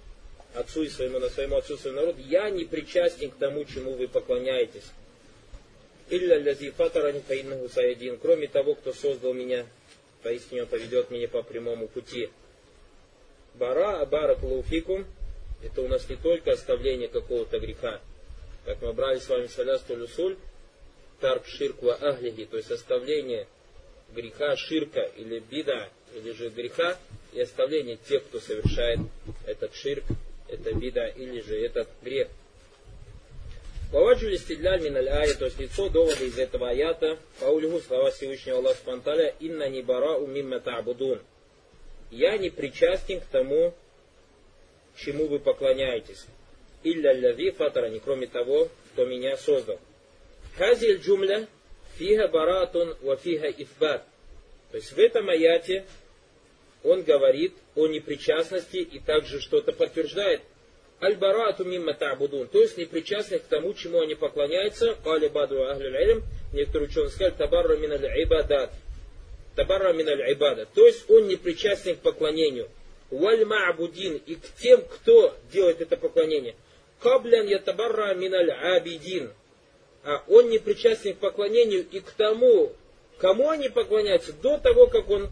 отцу 0.55 0.85
и 0.85 0.88
своему, 0.88 1.21
своему 1.29 1.57
отцу 1.57 1.75
и 1.75 1.79
своему 1.79 2.01
народу, 2.01 2.23
я 2.29 2.49
не 2.51 2.64
причастен 2.64 3.31
к 3.31 3.37
тому, 3.37 3.64
чему 3.64 3.95
вы 3.95 4.07
поклоняетесь. 4.09 4.85
Илля 6.09 6.38
лязи 6.38 6.71
фатарани 6.71 7.21
фаиннаху 7.21 7.69
саядин. 7.69 8.19
Кроме 8.19 8.47
того, 8.47 8.75
кто 8.77 8.92
создал 8.92 9.35
меня, 9.35 9.66
поистине 10.23 10.62
он 10.62 10.69
поведет 10.69 11.11
меня 11.11 11.27
по 11.27 11.42
прямому 11.42 11.88
пути. 11.88 12.31
Бара, 13.55 14.05
барак 14.07 14.42
лауфикум, 14.42 15.07
это 15.62 15.83
у 15.83 15.88
нас 15.88 16.09
не 16.09 16.16
только 16.16 16.53
оставление 16.53 17.09
какого-то 17.09 17.59
греха. 17.59 18.01
Как 18.64 18.81
мы 18.83 18.92
брали 18.92 19.19
с 19.19 19.29
вами 19.29 19.49
шалясту 19.49 19.97
люсуль, 19.97 20.37
тарк 21.22 21.46
ширква 21.48 21.94
ахлихи, 21.96 22.46
то 22.46 22.58
есть 22.58 22.72
оставление 22.72 23.48
греха 24.14 24.56
ширка 24.58 25.02
или 25.16 25.40
бида, 25.40 25.90
или 26.14 26.32
же 26.32 26.50
греха, 26.50 26.98
и 27.32 27.42
оставление 27.42 27.98
тех, 27.98 28.24
кто 28.26 28.40
совершает 28.40 29.00
этот 29.46 29.74
ширк, 29.76 30.04
это 30.50 30.74
бида 30.74 31.08
или 31.08 31.40
же 31.42 31.58
этот 31.58 31.88
грех. 32.02 32.28
Ваваджу 33.92 34.34
стидляль 34.38 34.82
миналь 34.82 35.10
ая, 35.10 35.34
то 35.34 35.46
есть 35.46 35.60
лицо 35.60 35.90
довода 35.90 36.24
из 36.24 36.38
этого 36.38 36.70
аята, 36.70 37.18
паулиху 37.40 37.82
слова 37.82 38.12
Всевышнего 38.12 38.60
Аллаха 38.60 38.78
Спанталя, 38.78 39.36
инна 39.40 39.68
не 39.68 39.82
бара 39.82 40.18
умимма 40.18 40.60
та'будун. 40.60 41.22
Я 42.10 42.38
не 42.38 42.50
причастен 42.50 43.20
к 43.20 43.26
тому, 43.26 43.74
чему 44.96 45.28
вы 45.28 45.40
поклоняетесь. 45.40 46.26
Илля 46.84 47.14
ляви 47.14 47.52
фатара, 47.52 47.90
не 47.90 48.00
кроме 48.00 48.28
того, 48.28 48.70
кто 48.94 49.06
меня 49.06 49.36
создал. 49.38 49.80
Хази 50.58 50.98
джумля 50.98 51.48
фига 51.98 52.28
баратун 52.28 52.96
ва 53.02 53.16
фига 53.18 53.50
ифбат. 53.50 54.06
То 54.72 54.78
есть 54.78 54.92
в 54.92 55.00
этом 55.00 55.30
аяте 55.30 55.86
он 56.84 57.04
говорит 57.04 57.54
о 57.76 57.88
непричастности 57.88 58.78
и 58.78 59.00
также 59.00 59.40
что-то 59.40 59.72
подтверждает. 59.72 60.42
Аль-барату 61.02 61.66
мимма 61.66 61.94
та'будун, 61.94 62.48
то 62.48 62.62
есть 62.62 62.78
непричастность 62.78 63.46
к 63.46 63.48
тому, 63.48 63.74
чему 63.74 64.02
они 64.02 64.14
поклоняются. 64.14 64.96
Кали 65.04 65.30
баду 65.30 65.64
ахлюль 65.64 66.22
некоторые 66.54 66.90
ученые 66.90 67.10
сказали, 67.10 67.34
табарра 67.34 67.76
мин 67.76 67.92
аль-ибадат. 67.94 68.72
Табарра 69.56 69.94
мин 69.94 70.08
аль-ибадат. 70.10 70.70
То 70.74 70.86
есть 70.86 71.10
он 71.10 71.28
не 71.28 71.38
причастен 71.38 71.96
к 71.96 72.00
поклонению. 72.00 72.70
Валь 73.10 73.44
ма'будин, 73.44 74.22
и 74.26 74.36
к 74.36 74.46
тем, 74.62 74.84
кто 74.84 75.36
делает 75.52 75.82
это 75.82 75.98
поклонение. 75.98 76.56
каблян 77.02 77.48
ятабарра 77.48 78.14
миналь 78.14 78.52
абидин. 78.52 79.32
А 80.05 80.23
он 80.29 80.51
не 80.51 80.59
причастен 80.59 81.14
к 81.14 81.19
поклонению 81.19 81.87
и 81.90 82.01
к 82.01 82.11
тому, 82.12 82.73
кому 83.19 83.51
они 83.51 83.69
поклоняются, 83.69 84.33
до 84.33 84.59
того, 84.59 84.87
как 84.87 85.11
он 85.11 85.31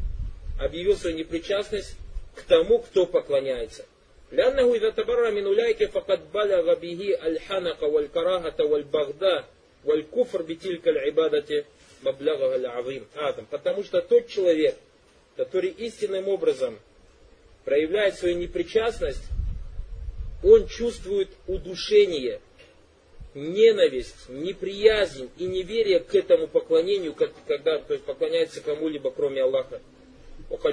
объявил 0.61 0.97
свою 0.97 1.17
непричастность 1.17 1.97
к 2.35 2.43
тому, 2.43 2.79
кто 2.81 3.07
поклоняется. 3.07 3.85
لأنه 4.33 4.75
إذا 4.75 4.91
تبرأ 4.91 5.31
من 5.31 5.47
أولئك 5.47 5.91
فقد 5.91 6.33
بلغ 6.33 6.75
به 6.75 7.17
الحنق 7.23 7.85
والكراهة 7.85 8.65
والبغضاء 8.65 9.49
والكفر 9.85 10.43
بتلك 10.43 10.89
العبادة 10.89 11.65
مبلغها 12.05 12.57
العظيم 12.57 13.07
آدم. 13.17 13.47
Потому 13.51 13.85
что 13.85 14.01
тот 14.01 14.27
человек, 14.29 14.77
который 15.37 15.71
истинным 15.71 16.29
образом 16.29 16.79
проявляет 17.65 18.17
свою 18.17 18.37
непричастность, 18.37 19.23
он 20.43 20.67
чувствует 20.67 21.29
удушение, 21.47 22.41
ненависть, 23.40 24.30
неприязнь 24.30 25.30
и 25.38 25.46
неверие 25.46 26.00
к 26.00 26.14
этому 26.16 26.48
поклонению, 26.48 27.14
как, 27.14 27.32
когда 27.48 27.80
то 27.80 27.94
есть, 27.94 28.06
поклоняется 28.06 28.62
кому-либо, 28.62 29.12
кроме 29.12 29.42
Аллаха. 29.44 29.82
Как 30.50 30.66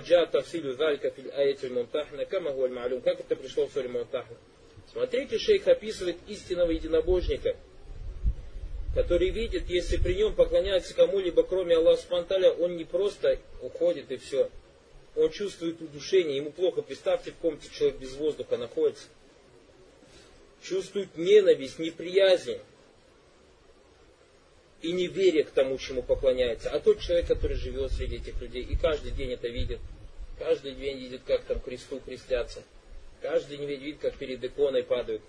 это 3.20 3.36
пришло 3.36 3.66
в 3.66 3.72
суре 3.72 3.88
Мунтахна? 3.88 4.36
Смотрите, 4.92 5.38
шейх 5.38 5.68
описывает 5.68 6.16
истинного 6.28 6.70
единобожника, 6.70 7.56
который 8.94 9.30
видит, 9.30 9.68
если 9.68 9.98
при 9.98 10.14
нем 10.14 10.34
поклоняется 10.34 10.94
кому-либо, 10.94 11.42
кроме 11.42 11.76
Аллаха 11.76 12.00
Спанталя, 12.00 12.50
он 12.50 12.76
не 12.76 12.84
просто 12.84 13.38
уходит 13.60 14.10
и 14.10 14.16
все. 14.16 14.50
Он 15.14 15.30
чувствует 15.30 15.80
удушение, 15.80 16.36
ему 16.36 16.50
плохо. 16.50 16.82
Представьте, 16.82 17.30
в 17.30 17.36
комнате 17.36 17.68
человек 17.72 17.98
без 17.98 18.14
воздуха 18.14 18.56
находится. 18.56 19.08
Чувствует 20.68 21.16
ненависть, 21.16 21.78
неприязнь 21.78 22.58
и 24.82 24.90
неверие 24.90 25.44
к 25.44 25.50
тому, 25.50 25.78
чему 25.78 26.02
поклоняется. 26.02 26.70
А 26.70 26.80
тот 26.80 27.00
человек, 27.00 27.28
который 27.28 27.56
живет 27.56 27.92
среди 27.92 28.16
этих 28.16 28.40
людей 28.40 28.64
и 28.64 28.74
каждый 28.76 29.12
день 29.12 29.32
это 29.32 29.46
видит, 29.46 29.78
каждый 30.38 30.72
день 30.72 30.98
видит, 30.98 31.22
как 31.24 31.42
там 31.42 31.60
кресту 31.60 32.00
крестятся, 32.00 32.62
каждый 33.22 33.58
день 33.58 33.66
видит, 33.66 34.00
как 34.00 34.16
перед 34.16 34.42
иконой 34.44 34.82
падают, 34.82 35.22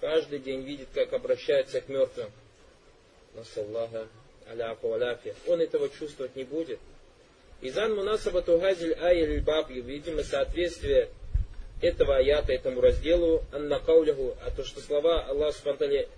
каждый 0.00 0.38
день 0.38 0.62
видит, 0.62 0.88
как 0.94 1.12
обращаются 1.12 1.80
к 1.80 1.88
мертвым. 1.88 2.30
Насаллаха 3.34 4.06
аляфу 4.48 4.92
аляфия. 4.92 5.34
Он 5.48 5.60
этого 5.60 5.88
чувствовать 5.88 6.36
не 6.36 6.44
будет. 6.44 6.78
Изан 7.60 7.94
мунасабату 7.94 8.58
газиль 8.58 8.94
ая 8.94 9.40
баб, 9.42 9.68
видимо, 9.68 10.22
соответствие 10.22 11.08
этого 11.80 12.16
аята, 12.16 12.52
этому 12.52 12.80
разделу, 12.80 13.44
анна 13.52 13.78
кауляху, 13.78 14.36
а 14.44 14.50
то, 14.50 14.64
что 14.64 14.80
слова 14.80 15.22
Аллаха 15.22 15.58
Субтитры 15.58 16.08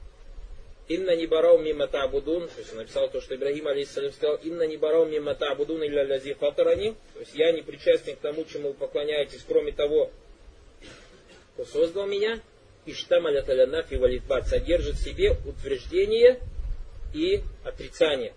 Инна 0.88 1.14
не 1.14 1.26
барау 1.26 1.58
мимо 1.58 1.86
табудун, 1.86 2.48
то 2.48 2.58
есть 2.58 2.72
он 2.72 2.78
написал 2.78 3.10
то, 3.10 3.20
что 3.20 3.34
Ибрагим 3.34 3.68
алейхиссалям 3.68 4.10
сказал, 4.12 4.36
Инна 4.36 4.62
не 4.62 4.78
барау 4.78 5.04
мимо 5.04 5.34
табудун 5.34 5.84
илля 5.84 6.02
лязи 6.04 6.32
фатарани, 6.32 6.94
то 7.12 7.20
есть 7.20 7.34
я 7.34 7.52
не 7.52 7.60
причастен 7.60 8.16
к 8.16 8.20
тому, 8.20 8.44
чему 8.46 8.68
вы 8.68 8.74
поклоняетесь, 8.74 9.44
кроме 9.46 9.72
того, 9.72 10.10
кто 11.52 11.66
создал 11.66 12.06
меня, 12.06 12.40
и 12.86 12.94
штамаля 12.94 13.42
талянафи 13.42 13.96
валитбат 13.96 14.48
содержит 14.48 14.94
в 14.94 15.04
себе 15.04 15.36
утверждение 15.44 16.40
и 17.12 17.42
отрицание. 17.64 18.32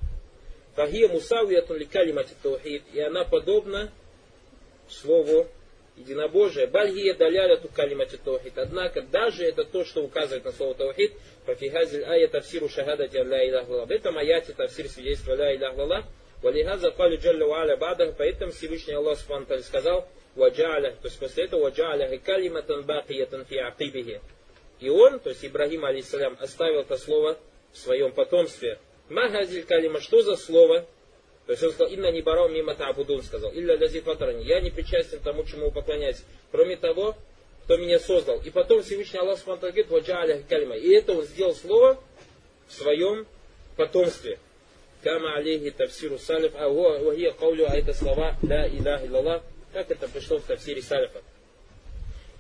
Фахия 0.76 1.08
мусавиятун 1.08 1.78
ликалимати 1.78 2.34
таухид, 2.44 2.84
и 2.92 3.00
она 3.00 3.24
подобна 3.24 3.90
слову 4.90 5.48
единобожие. 5.98 6.68
Бальгия 6.68 7.14
даляля 7.14 7.58
ту 7.58 7.68
калимати 7.68 8.18
таухид. 8.18 8.58
Однако 8.58 9.02
даже 9.02 9.46
это 9.46 9.64
то, 9.64 9.86
что 9.86 10.04
указывает 10.04 10.46
на 10.46 10.52
слово 10.52 10.76
таухид, 10.76 11.14
фафихазиль 11.46 12.04
ая 12.04 12.28
тавсиру 12.28 12.70
шахадати 12.70 13.18
ля 13.18 13.48
илях. 13.48 13.68
В 13.68 13.92
этом 13.92 14.18
аяте 14.18 14.54
тавсир 14.54 14.88
свидетельства 14.88 15.36
ля 15.36 15.56
илях 15.56 15.78
лала. 15.78 16.06
Валихаза 16.42 16.92
кали 16.92 17.18
джалля 17.18 17.46
ва'аля 17.46 17.78
бада. 17.78 18.14
Поэтому 18.18 18.52
Всевышний 18.52 18.94
Аллах 18.94 19.20
Субхану 19.20 19.46
сказал, 19.62 20.08
ваджа'аля, 20.36 20.92
то 21.02 21.06
есть 21.06 21.20
после 21.20 21.46
этого 21.46 21.70
ваджа'аля 21.70 22.18
калиматан 22.18 22.84
бакиятан 22.84 23.46
фи 23.46 23.58
акибихи. 23.58 24.22
И 24.80 24.90
он, 24.90 25.20
то 25.20 25.30
есть 25.30 25.46
Ибрагим, 25.46 25.86
алейсалям, 25.86 26.38
оставил 26.40 26.82
это 26.82 26.98
слово 26.98 27.38
в 27.72 27.78
своем 27.78 28.12
потомстве. 28.12 28.80
Магазиль 29.10 29.64
калима, 29.64 30.02
что 30.02 30.22
за 30.24 30.36
слово? 30.36 30.86
То 31.46 31.54
есть 31.54 31.64
он 31.64 31.72
сказал, 31.72 31.92
инна 31.92 32.12
не 32.12 32.22
барау 32.22 32.50
мимо 32.50 32.76
табудун, 32.76 33.24
сказал, 33.24 33.52
илля 33.54 33.76
лязи 33.76 34.00
фатарани, 34.02 34.44
я 34.46 34.62
не 34.62 34.70
причастен 34.70 35.20
тому, 35.20 35.44
чему 35.44 35.66
вы 35.66 35.72
поклоняетесь. 35.72 36.24
Кроме 36.52 36.78
того, 36.78 37.16
кто 37.64 37.78
меня 37.78 38.00
создал. 38.00 38.42
И 38.42 38.50
потом 38.50 38.84
Всевышний 38.84 39.20
Аллах 39.20 39.38
Субхану 39.38 39.60
говорит, 39.60 39.88
ваджа'аля 39.90 40.44
калима. 40.48 40.76
И 40.76 40.90
это 40.92 41.14
он 41.14 41.24
сделал 41.24 41.56
слово 41.56 42.02
в 42.68 42.74
своем 42.74 43.26
потомстве. 43.76 44.40
Кама 45.04 45.36
алейхи 45.36 45.72
тавсиру 45.72 46.20
салиф, 46.20 46.54
а 46.56 46.70
вахия 46.70 47.32
каулю, 47.32 47.66
а 47.68 47.76
это 47.76 47.94
слова, 47.94 48.36
ля 48.44 48.68
илях 48.68 49.04
илlallah, 49.04 49.42
как 49.74 49.90
это 49.90 50.08
пришло 50.08 50.38
в 50.38 50.44
тавсире 50.44 50.82
салифа. 50.82 51.22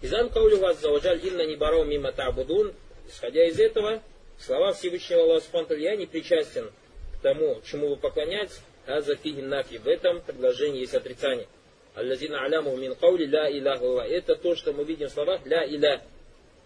Изан 0.01 0.29
каулю 0.29 0.57
вас 0.57 0.79
заваджаль 0.79 1.25
инна 1.25 1.45
не 1.45 1.55
барау 1.55 1.85
мимо 1.85 2.11
табудун, 2.11 2.73
исходя 3.07 3.45
из 3.47 3.59
этого, 3.59 4.01
слова 4.39 4.73
Всевышнего 4.73 5.23
Аллаха 5.23 5.45
Субхану 5.45 5.79
я 5.79 5.95
не 5.95 6.05
причастен 6.05 6.69
к 7.17 7.21
тому, 7.21 7.61
чему 7.65 7.89
вы 7.89 7.95
поклоняетесь, 7.95 8.59
Аза 8.87 9.15
фиги 9.15 9.41
нафи. 9.41 9.77
В 9.77 9.87
этом 9.87 10.21
предложении 10.21 10.81
есть 10.81 10.95
отрицание. 10.95 11.47
Аллазина 11.95 12.43
аляму 12.43 12.75
мин 12.77 12.95
каули 12.95 13.25
ля 13.25 13.51
иляха 13.51 13.85
Это 14.01 14.35
то, 14.35 14.55
что 14.55 14.73
мы 14.73 14.83
видим 14.83 15.07
в 15.07 15.11
словах 15.11 15.45
ля 15.45 15.63
иля. 15.65 16.01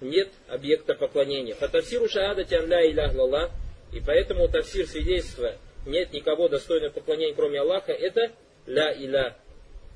Нет 0.01 0.30
объекта 0.47 0.93
поклонения. 0.93 1.56
Фатафсиру 1.56 2.08
шаадати 2.08 2.54
ан 2.54 2.67
ля 2.67 2.86
иляха 2.89 3.51
И 3.91 4.01
поэтому 4.06 4.47
тафсир 4.47 4.88
свидетельства 4.88 5.56
нет 5.86 6.13
никого 6.13 6.47
достойного 6.47 6.91
поклонения, 6.91 7.36
кроме 7.36 7.60
Аллаха, 7.60 7.91
это 7.91 8.32
ля 8.65 8.91
иля. 8.91 9.36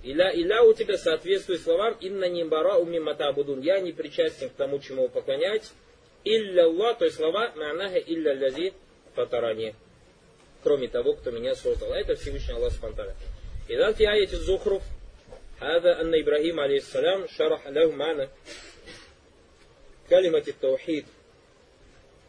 И 0.03 0.13
ля 0.13 0.31
иля 0.31 0.63
у 0.63 0.73
тебя 0.73 0.97
соответствует 0.97 1.61
словам 1.61 1.97
инна 1.99 2.29
нимбара 2.29 2.75
уми 2.75 2.99
матабудун. 2.99 3.61
Я 3.61 3.79
не 3.79 3.91
причастен 3.91 4.49
к 4.49 4.53
тому, 4.53 4.79
чему 4.79 5.03
вы 5.03 5.09
поклоняетесь. 5.09 5.71
Илля 6.23 6.65
Аллах, 6.65 6.97
то 6.97 7.05
есть 7.05 7.17
слова 7.17 7.51
ма'наха 7.55 7.97
илля 7.97 8.33
лязи 8.33 8.73
фатарани 9.15 9.73
кроме 10.62 10.88
того, 10.88 11.14
кто 11.14 11.30
меня 11.30 11.54
создал. 11.54 11.92
А 11.92 11.98
это 11.98 12.16
Всевышний 12.16 12.54
Аллах 12.54 12.72
Субтитры. 12.72 13.14
إذا 13.70 13.92
في 13.92 14.12
آية 14.12 14.32
الزخرف 14.32 14.82
هذا 15.60 16.00
أن 16.00 16.14
إبراهيم 16.14 16.60
عليه 16.60 16.76
السلام 16.76 17.26
شرح 17.26 17.68
له 17.68 17.90
معنى 17.90 18.28
كلمة 20.10 20.44
التوحيد 20.48 21.06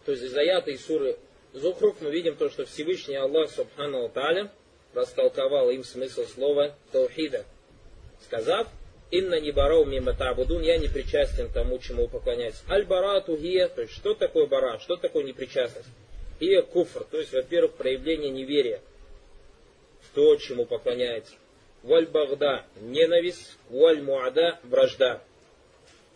то 0.05 0.11
есть 0.11 0.23
из 0.23 0.37
аята 0.37 0.71
из 0.71 0.85
суры 0.85 1.17
Зухруф 1.53 2.01
мы 2.01 2.11
видим 2.11 2.35
то, 2.35 2.49
что 2.49 2.65
Всевышний 2.65 3.15
Аллах 3.15 3.49
Субхану 3.49 4.09
Таля 4.09 4.51
растолковал 4.93 5.69
им 5.69 5.83
смысл 5.83 6.25
слова 6.25 6.75
Таухида, 6.91 7.45
сказав, 8.25 8.67
«Инна 9.09 9.39
не 9.39 9.51
барау 9.51 9.85
мимо 9.85 10.13
табудун, 10.13 10.61
я 10.61 10.77
не 10.77 10.89
причастен 10.89 11.47
к 11.49 11.53
тому, 11.53 11.79
чему 11.79 12.07
поклоняется». 12.07 12.61
Аль-бара 12.69 13.21
тухия, 13.21 13.69
то 13.69 13.81
есть 13.81 13.93
что 13.93 14.13
такое 14.13 14.47
бара, 14.47 14.79
что 14.79 14.97
такое 14.97 15.23
непричастность? 15.23 15.87
И 16.40 16.60
куфр, 16.62 17.04
то 17.04 17.18
есть, 17.18 17.32
во-первых, 17.32 17.74
проявление 17.74 18.30
неверия 18.30 18.80
в 20.00 20.14
то, 20.14 20.36
чему 20.36 20.64
поклоняется. 20.64 21.34
Валь 21.82 22.06
багда, 22.06 22.64
ненависть, 22.80 23.58
валь 23.68 24.02
муада, 24.02 24.58
вражда. 24.64 25.22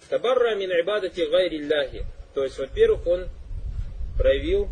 Табарра 0.09 0.55
мин 0.55 0.71
ибадати 0.71 1.21
гайрилляхи. 1.27 2.07
То 2.35 2.43
есть, 2.43 2.59
во-первых, 2.59 3.07
он 3.07 3.29
проявил 4.19 4.69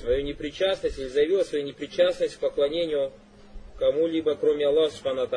свою 0.00 0.22
непричастность 0.22 0.98
или 0.98 1.08
заявил 1.08 1.44
свою 1.44 1.64
непричастность 1.64 2.36
к 2.36 2.40
поклонению 2.40 3.12
кому-либо, 3.78 4.36
кроме 4.36 4.66
Аллаха 4.66 4.94
Субхану 4.94 5.28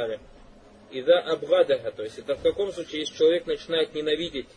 И 0.91 1.01
да 1.01 1.19
абгадаха, 1.19 1.91
то 1.91 2.03
есть 2.03 2.19
это 2.19 2.35
в 2.35 2.41
каком 2.41 2.71
случае, 2.71 3.01
если 3.01 3.15
человек 3.15 3.45
начинает 3.47 3.93
ненавидеть, 3.93 4.47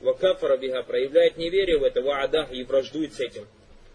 вакафара 0.00 0.56
биха, 0.56 0.82
проявляет 0.82 1.36
неверие 1.36 1.78
в 1.78 1.84
это, 1.84 2.02
ваадах 2.02 2.52
и 2.52 2.64
враждует 2.64 3.14
с 3.14 3.20
этим. 3.20 3.46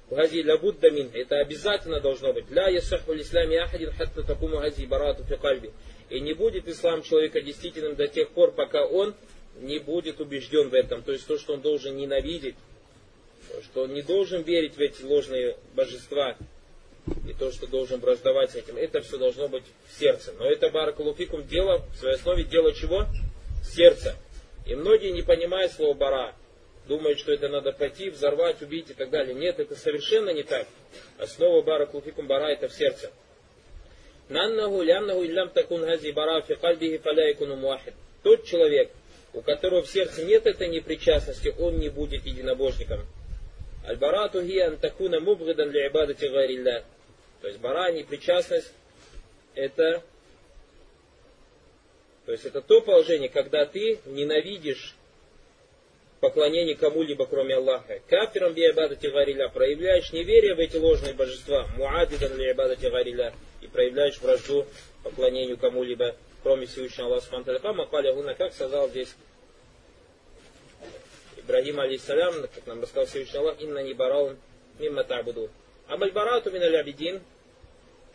Гази 0.10 0.43
лабудда 0.43 0.89
мин. 0.89 1.12
Это 1.13 1.39
обязательно 1.39 2.00
должно 2.00 2.34
быть. 2.34 2.50
Ля 2.50 2.67
ясаху 2.67 3.15
исламе 3.15 3.62
ахадин 3.62 3.91
хатта 3.91 4.24
такому 4.24 4.60
гази 4.60 4.86
барату 4.86 5.24
фи 5.24 5.36
кальби. 5.36 5.72
И 6.10 6.19
не 6.19 6.34
будет 6.34 6.67
ислам 6.67 7.04
человека 7.04 7.41
действительным 7.41 7.95
до 7.95 8.08
тех 8.08 8.30
пор, 8.30 8.52
пока 8.52 8.86
он 8.86 9.13
не 9.58 9.78
будет 9.80 10.19
убежден 10.19 10.69
в 10.69 10.74
этом. 10.74 11.04
То 11.04 11.12
есть 11.12 11.28
то, 11.28 11.38
что 11.38 11.54
он 11.54 11.62
должен 11.62 11.95
ненавидеть, 11.95 12.56
что 13.63 13.84
он 13.84 13.93
не 13.93 14.02
должен 14.02 14.41
верить 14.41 14.76
в 14.76 14.80
эти 14.80 15.04
ложные 15.04 15.58
божества, 15.76 16.36
и 17.28 17.34
то, 17.34 17.52
что 17.52 17.67
должен 17.67 18.00
враждовать 18.00 18.52
с 18.52 18.56
этим, 18.56 18.78
это 18.78 19.02
все 19.02 19.17
должно 19.17 19.48
быть 19.48 19.63
в 19.88 20.00
сердце. 20.00 20.34
Но 20.38 20.45
это 20.45 20.69
баракалуфикум 20.69 21.48
дело, 21.48 21.86
в 21.93 21.98
своей 21.98 22.15
основе 22.15 22.43
дело 22.43 22.74
чего? 22.74 23.06
Сердце. 23.63 24.15
И 24.65 24.76
многие 24.76 25.12
не 25.12 25.22
понимают 25.22 25.72
слово 25.72 25.93
бара 25.93 26.36
думает, 26.89 27.19
что 27.19 27.32
это 27.32 27.47
надо 27.47 27.71
пойти, 27.71 28.10
взорвать, 28.10 28.62
убить 28.62 28.89
и 28.89 28.93
так 28.93 29.12
далее. 29.12 29.34
Нет, 29.34 29.60
это 29.60 29.75
совершенно 29.75 30.32
не 30.32 30.43
так. 30.43 30.67
Основа 31.17 31.62
бара 31.62 31.86
кулфикум 31.86 32.28
бара 32.28 32.47
это 32.47 32.67
в 32.67 32.73
сердце. 32.73 33.12
Наннаху 34.28 34.82
ляннаху 34.82 35.23
иллям 35.23 35.49
такун 35.49 35.86
хази 35.86 36.12
бара 36.12 36.41
фи 36.41 36.56
кальбихи 36.56 36.97
фаляйкуну. 36.97 37.80
Тот 38.23 38.43
человек, 38.43 38.91
у 39.34 39.41
которого 39.41 39.84
в 39.84 39.89
сердце 39.89 40.25
нет 40.25 40.45
этой 40.47 40.67
непричастности, 40.67 41.54
он 41.58 41.78
не 41.78 41.89
будет 41.89 42.25
единобожником. 42.25 43.06
Аль-барату 43.88 44.43
хия 44.43 44.67
антакуна 44.67 45.19
мубгадан 45.19 45.71
ли 45.71 45.88
ибадати 45.88 46.25
гайрилля. 46.25 46.84
То 47.41 47.47
есть 47.47 47.60
бара, 47.60 47.91
непричастность, 47.91 48.73
это, 49.56 50.04
то 52.25 52.32
есть 52.32 52.45
это 52.45 52.62
то 52.62 52.82
положение, 52.82 53.30
когда 53.30 53.65
ты 53.65 53.99
ненавидишь 54.06 54.95
поклонение 56.19 56.75
кому-либо, 56.75 57.25
кроме 57.25 57.55
Аллаха. 57.55 57.99
Кафиром 58.08 58.53
би 58.53 58.69
ибадати 58.69 59.08
гайрилля. 59.08 59.49
Проявляешь 59.49 60.12
неверие 60.12 60.55
в 60.55 60.60
эти 60.60 60.77
ложные 60.77 61.13
божества. 61.13 61.67
Муадидан 61.77 62.38
ли 62.38 62.51
ибадати 62.51 62.88
гайрилля. 62.88 63.34
И 63.62 63.67
проявляешь 63.67 64.19
вражду 64.19 64.65
поклонению 65.03 65.58
кому-либо, 65.58 66.15
кроме 66.43 66.65
Всевышнего 66.65 67.08
Аллаха 67.08 67.43
Субхану 67.43 68.36
как 68.36 68.53
сказал 68.53 68.89
здесь 68.89 69.15
Ибрагим 71.38 71.79
алейсалям, 71.79 72.34
как 72.53 72.67
нам 72.67 72.82
рассказал 72.82 73.05
Всевышний 73.08 73.39
Аллах, 73.39 73.62
инна 73.62 73.79
не 73.79 73.93
бараун 73.93 74.38
мимма 74.77 75.03
табуду. 75.03 75.49
Абальбарату 75.88 76.51
мин 76.51 76.63
абидин, 76.63 77.21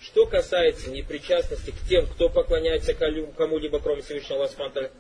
что 0.00 0.26
касается 0.26 0.90
непричастности 0.90 1.70
к 1.70 1.88
тем, 1.88 2.06
кто 2.06 2.28
поклоняется 2.28 2.94
кому-либо, 2.94 3.80
кроме 3.80 4.02
Всевышнего 4.02 4.44
Аллаха 4.44 4.90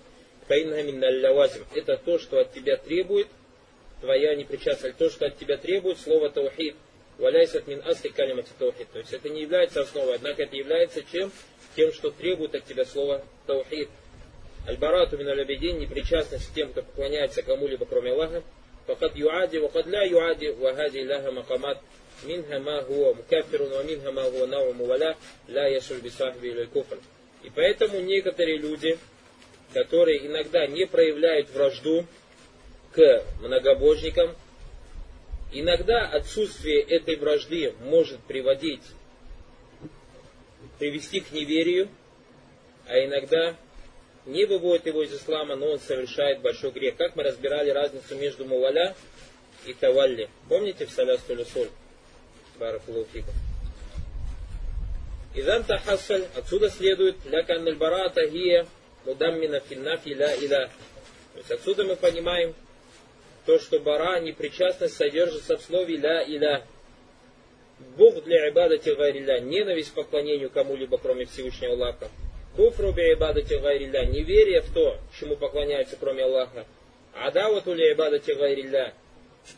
это 0.48 1.96
то, 2.04 2.18
что 2.18 2.40
от 2.40 2.52
тебя 2.52 2.76
требует 2.76 3.28
твоя 4.00 4.34
непричастность, 4.34 4.96
то, 4.96 5.08
что 5.08 5.26
от 5.26 5.38
тебя 5.38 5.56
требует 5.56 5.98
слово 5.98 6.30
таухид. 6.30 6.76
Валяйсат 7.18 7.66
мин 7.66 7.80
асли 7.86 8.08
калимати 8.08 8.50
таухид. 8.58 8.88
То 8.92 8.98
есть 8.98 9.12
это 9.12 9.28
не 9.28 9.42
является 9.42 9.82
основой, 9.82 10.16
однако 10.16 10.42
это 10.42 10.56
является 10.56 11.02
чем? 11.04 11.30
Тем, 11.76 11.92
что 11.92 12.10
требует 12.10 12.54
от 12.54 12.64
тебя 12.64 12.84
слово 12.84 13.22
таухид. 13.46 13.88
Аль-барату 14.66 15.16
мин 15.16 15.28
аль 15.28 15.46
непричастность 15.46 16.50
к 16.50 16.54
тем, 16.54 16.70
кто 16.72 16.82
поклоняется 16.82 17.42
кому-либо, 17.42 17.86
кроме 17.86 18.12
Аллаха. 18.12 18.42
Фахад 18.86 19.16
юади, 19.16 19.58
вахад 19.58 19.86
ля 19.86 20.04
юади, 20.04 20.48
вахади 20.48 20.98
ляха 20.98 21.32
махамат. 21.32 21.78
Минха 22.24 22.58
ма 22.58 22.82
хуа 22.82 23.14
мукафирун, 23.14 23.70
ва 23.70 23.82
минха 23.82 24.12
ма 24.12 24.22
хуа 24.22 24.46
науму 24.46 24.84
валя, 24.86 25.16
ля 25.48 25.68
яшуль 25.68 26.00
бисахби 26.00 26.48
или 26.48 26.64
куфр. 26.64 26.98
И 27.42 27.50
поэтому 27.54 28.00
некоторые 28.00 28.58
люди, 28.58 28.98
которые 29.74 30.24
иногда 30.26 30.66
не 30.66 30.86
проявляют 30.86 31.50
вражду 31.50 32.06
к 32.92 33.24
многобожникам, 33.40 34.34
иногда 35.52 36.06
отсутствие 36.06 36.80
этой 36.80 37.16
вражды 37.16 37.74
может 37.80 38.20
приводить, 38.20 38.84
привести 40.78 41.20
к 41.20 41.32
неверию, 41.32 41.88
а 42.86 43.04
иногда 43.04 43.56
не 44.26 44.44
выводит 44.46 44.86
его 44.86 45.02
из 45.02 45.12
ислама, 45.12 45.56
но 45.56 45.72
он 45.72 45.80
совершает 45.80 46.40
большой 46.40 46.70
грех. 46.70 46.96
Как 46.96 47.16
мы 47.16 47.24
разбирали 47.24 47.70
разницу 47.70 48.14
между 48.14 48.46
муваля 48.46 48.94
и 49.66 49.74
тавалли. 49.74 50.30
Помните 50.48 50.86
в 50.86 50.90
Салястулю 50.90 51.44
соль? 51.44 51.68
Баракулуфика. 52.58 53.32
Изан 55.34 55.64
тахассаль, 55.64 56.26
отсюда 56.36 56.70
следует, 56.70 57.16
лякан 57.24 57.66
аль-барата 57.66 58.24
гия 58.28 58.68
мудаммина 59.04 59.60
финнафи 59.60 60.14
ла 60.14 60.34
иля. 60.34 60.70
То 61.32 61.38
есть 61.38 61.50
отсюда 61.50 61.84
мы 61.84 61.96
понимаем 61.96 62.54
то, 63.46 63.58
что 63.58 63.78
бара, 63.80 64.20
непричастность 64.20 64.96
содержится 64.96 65.56
в 65.56 65.62
слове 65.62 65.96
ля 65.96 66.22
иля. 66.22 66.64
Бог 67.96 68.22
для 68.22 68.48
ибадати 68.48 68.90
гайрилля, 68.90 69.40
ненависть 69.40 69.92
к 69.92 69.94
поклонению 69.94 70.50
кому-либо, 70.50 70.96
кроме 70.98 71.26
Всевышнего 71.26 71.74
Аллаха. 71.74 72.08
Куфру 72.56 72.92
би 72.92 73.12
ибадати 73.12 73.54
гайрилля, 73.54 74.06
неверие 74.06 74.60
в 74.60 74.72
то, 74.72 74.98
чему 75.18 75.36
поклоняется, 75.36 75.96
кроме 75.98 76.24
Аллаха. 76.24 76.66
Адавату 77.14 77.74
ли 77.74 77.92
ибадати 77.92 78.32
гайрилля, 78.32 78.94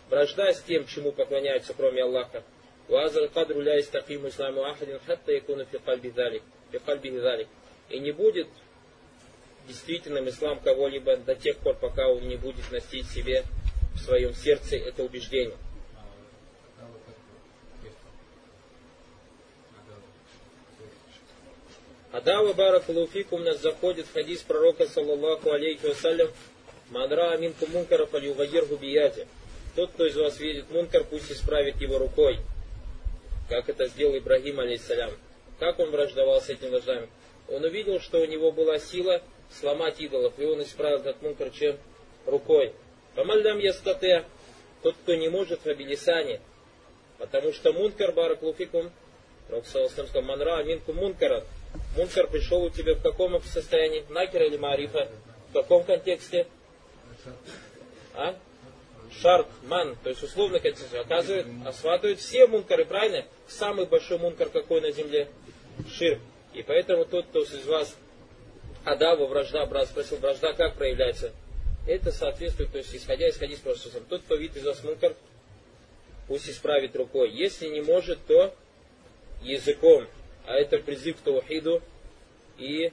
вражда 0.09 0.53
с 0.53 0.63
тем, 0.63 0.87
чему 0.87 1.13
поклоняется, 1.13 1.75
кроме 1.77 2.03
Аллаха. 2.03 2.43
Вазал 2.89 3.29
кадру 3.29 3.61
ля 3.61 3.81
истакиму 3.81 4.29
исламу 4.29 4.65
ахадин 4.65 5.01
хатта 5.07 5.33
якуна 5.33 5.65
фи 5.67 5.79
кальби. 5.79 6.13
И 7.91 7.99
не 7.99 8.13
будет 8.13 8.49
действительным 9.67 10.29
ислам 10.29 10.61
кого-либо 10.61 11.17
до 11.17 11.35
тех 11.35 11.57
пор, 11.59 11.75
пока 11.75 12.09
он 12.09 12.27
не 12.29 12.37
будет 12.37 12.71
носить 12.71 13.09
себе 13.11 13.45
в 13.95 13.99
своем 13.99 14.35
сердце 14.35 14.77
это 14.77 15.03
убеждение. 15.03 15.57
Адава 22.13 22.55
баракулуфикум 22.55 23.45
нас 23.45 23.61
заходит 23.61 24.07
в 24.07 24.13
хадис 24.15 24.41
пророка, 24.41 24.87
саллаллаху 24.87 25.51
алейхи 25.51 25.85
вассалям, 25.87 26.31
Мадра 26.89 27.33
аминку 27.33 27.67
мункара 27.67 28.07
фалювагиргу 28.07 28.77
бияти. 28.77 29.27
Тот, 29.75 29.91
кто 29.91 30.07
из 30.07 30.17
вас 30.17 30.39
видит 30.39 30.71
мункар, 30.71 31.05
пусть 31.05 31.31
исправит 31.31 31.81
его 31.81 31.99
рукой. 31.99 32.39
Как 33.49 33.69
это 33.69 33.89
сделал 33.89 34.17
Ибрагим, 34.17 34.61
алейхиссалям. 34.61 35.11
Как 35.59 35.79
он 35.79 35.91
враждовал 35.91 36.41
с 36.41 36.49
этим 36.49 36.71
вождами? 36.71 37.09
Он 37.49 37.65
увидел, 37.65 38.01
что 38.01 38.21
у 38.21 38.25
него 38.25 38.53
была 38.53 38.79
сила 38.79 39.21
сломать 39.51 40.01
идолов, 40.01 40.35
и 40.39 40.45
он 40.45 40.63
исправил 40.63 40.99
этот 40.99 41.23
мункар 41.23 41.51
чем? 41.51 41.77
Рукой. 42.27 42.73
Помальдам 43.15 43.59
ястате, 43.59 44.25
тот, 44.83 44.95
кто 45.03 45.15
не 45.15 45.29
может 45.29 45.61
в 45.65 45.67
обелисане, 45.67 46.41
потому 47.19 47.53
что 47.53 47.73
мункар 47.73 48.13
баракулуфикум, 48.13 48.91
Пророк 49.49 49.65
сказал, 49.67 50.23
манра 50.23 50.59
аминку 50.59 50.93
мункара, 50.93 51.45
Мункар 51.97 52.27
пришел 52.29 52.63
у 52.63 52.71
тебя 52.71 52.95
в 52.95 53.03
каком 53.03 53.41
состоянии? 53.43 54.05
Накер 54.09 54.43
или 54.43 54.57
Марифа? 54.57 55.09
В 55.51 55.53
каком 55.53 55.85
контексте? 55.85 56.47
А? 58.15 58.35
Шарт, 59.21 59.47
ман, 59.65 59.97
то 60.03 60.11
есть 60.11 60.23
условно 60.23 60.59
контекст. 60.59 60.95
Оказывает, 60.95 61.47
осватывают 61.65 62.19
все 62.19 62.47
мункары, 62.47 62.85
правильно? 62.85 63.25
Самый 63.47 63.87
большой 63.87 64.19
мункар 64.19 64.49
какой 64.51 64.81
на 64.81 64.91
земле? 64.91 65.29
Шир. 65.91 66.19
И 66.53 66.63
поэтому 66.63 67.05
тот, 67.05 67.27
кто 67.27 67.43
из 67.43 67.65
вас 67.67 67.97
Адава, 68.87 69.27
вражда, 69.27 69.67
брат 69.67 69.89
спросил, 69.89 70.19
вражда 70.19 70.53
как 70.53 70.77
проявляется? 70.77 71.33
Это 71.89 72.13
соответствует, 72.13 72.71
то 72.71 72.79
есть 72.79 72.95
исходя 72.95 73.29
из 73.29 73.37
хадис 73.37 73.59
просто 73.59 73.91
тот, 74.01 74.23
кто 74.23 74.37
видит 74.37 74.57
из 74.57 74.65
вас 74.65 74.83
мункар, 74.85 75.15
пусть 76.29 76.49
исправит 76.49 76.95
рукой. 76.95 77.31
Если 77.31 77.67
не 77.67 77.81
может, 77.81 78.19
то 78.27 78.55
языком 79.43 80.07
а 80.47 80.55
это 80.55 80.79
призыв 80.79 81.17
к 81.17 81.21
таухиду 81.21 81.83
и 82.59 82.93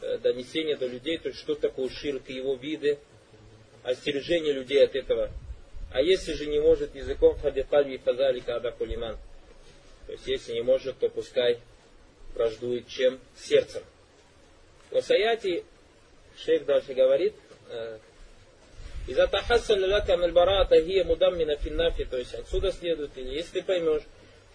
э, 0.00 0.18
донесение 0.18 0.76
до 0.76 0.86
людей, 0.86 1.18
то 1.18 1.28
есть 1.28 1.40
что 1.40 1.56
такое 1.56 1.88
ширк 1.88 2.28
его 2.28 2.54
виды, 2.54 2.98
остережение 3.82 4.52
людей 4.52 4.84
от 4.84 4.94
этого. 4.94 5.30
А 5.90 6.00
если 6.00 6.32
же 6.34 6.46
не 6.46 6.60
может 6.60 6.94
языком, 6.94 7.36
хадифальви 7.38 7.98
фазали 7.98 8.38
када 8.38 8.70
кулиман. 8.70 9.18
То 10.06 10.12
есть 10.12 10.26
если 10.28 10.52
не 10.52 10.62
может, 10.62 10.98
то 11.00 11.08
пускай 11.08 11.58
враждует 12.34 12.86
чем? 12.86 13.18
Сердцем. 13.36 13.82
В 14.92 15.00
Саяти 15.00 15.64
шейх 16.36 16.66
дальше 16.66 16.92
говорит, 16.92 17.32
из-за 19.08 19.26
тахассаль 19.26 19.82
лака 19.90 20.18
мальбарата 20.18 20.80
гия 20.82 21.02
мудаммина 21.04 21.56
финнафи, 21.56 22.04
то 22.04 22.18
есть 22.18 22.34
отсюда 22.34 22.72
следует, 22.72 23.10
или 23.16 23.34
если 23.34 23.60
ты 23.60 23.62
поймешь, 23.62 24.02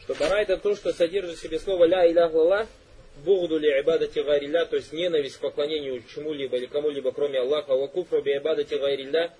что 0.02 0.14
бара 0.14 0.40
это 0.40 0.58
то, 0.58 0.76
что 0.76 0.94
содержит 0.94 1.38
в 1.38 1.42
себе 1.42 1.58
слово 1.60 1.86
ля 1.86 2.10
илях 2.10 2.34
лаллах, 2.34 2.68
бугду 3.26 3.58
ли 3.58 3.68
ибадати 3.80 4.20
гайрилля, 4.20 4.66
то 4.66 4.76
есть 4.76 4.94
ненависть 4.94 5.38
к 5.38 5.40
поклонению 5.40 6.04
чему-либо 6.04 6.58
или 6.58 6.68
кому-либо, 6.68 7.12
кроме 7.12 7.40
Аллаха, 7.40 7.76
ва 7.76 7.88
куфру 7.88 8.22
би 8.22 8.38
ибадати 8.38 8.76
гайрилля, 8.76 9.34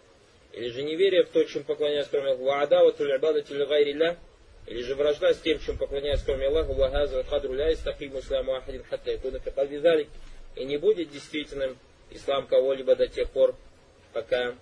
или 0.52 0.70
же 0.70 0.82
неверие 0.82 1.26
в 1.26 1.30
то, 1.30 1.44
чем 1.44 1.64
поклоняются, 1.64 2.12
кроме 2.12 2.32
Аллаха, 2.32 2.44
ва 2.44 2.62
адавату 2.64 3.06
ли 3.06 3.16
ибадати 3.16 3.54
гайрилля, 3.54 4.18
или 4.66 4.82
же 4.82 4.96
вражда 4.96 5.36
с 5.36 5.38
тем, 5.38 5.60
чем 5.60 5.78
поклоняются, 5.78 6.26
кроме 6.26 6.48
Аллаха, 6.48 6.74
ва 6.74 6.90
газа 6.90 7.24
кадру 7.30 7.54
ля 7.54 7.72
истаким 7.72 8.18
исламу 8.18 8.56
ахадин 8.56 8.84
хатта 8.84 9.12
якуна 9.12 9.40
фи 9.40 9.52
и 10.58 10.66
не 10.66 10.78
будет 10.78 11.12
действительным 11.12 11.78
ислам 12.10 12.48
кого-либо 12.48 12.96
до 12.96 13.08
тех 13.08 13.30
пор, 13.30 13.56
пока 14.14 14.56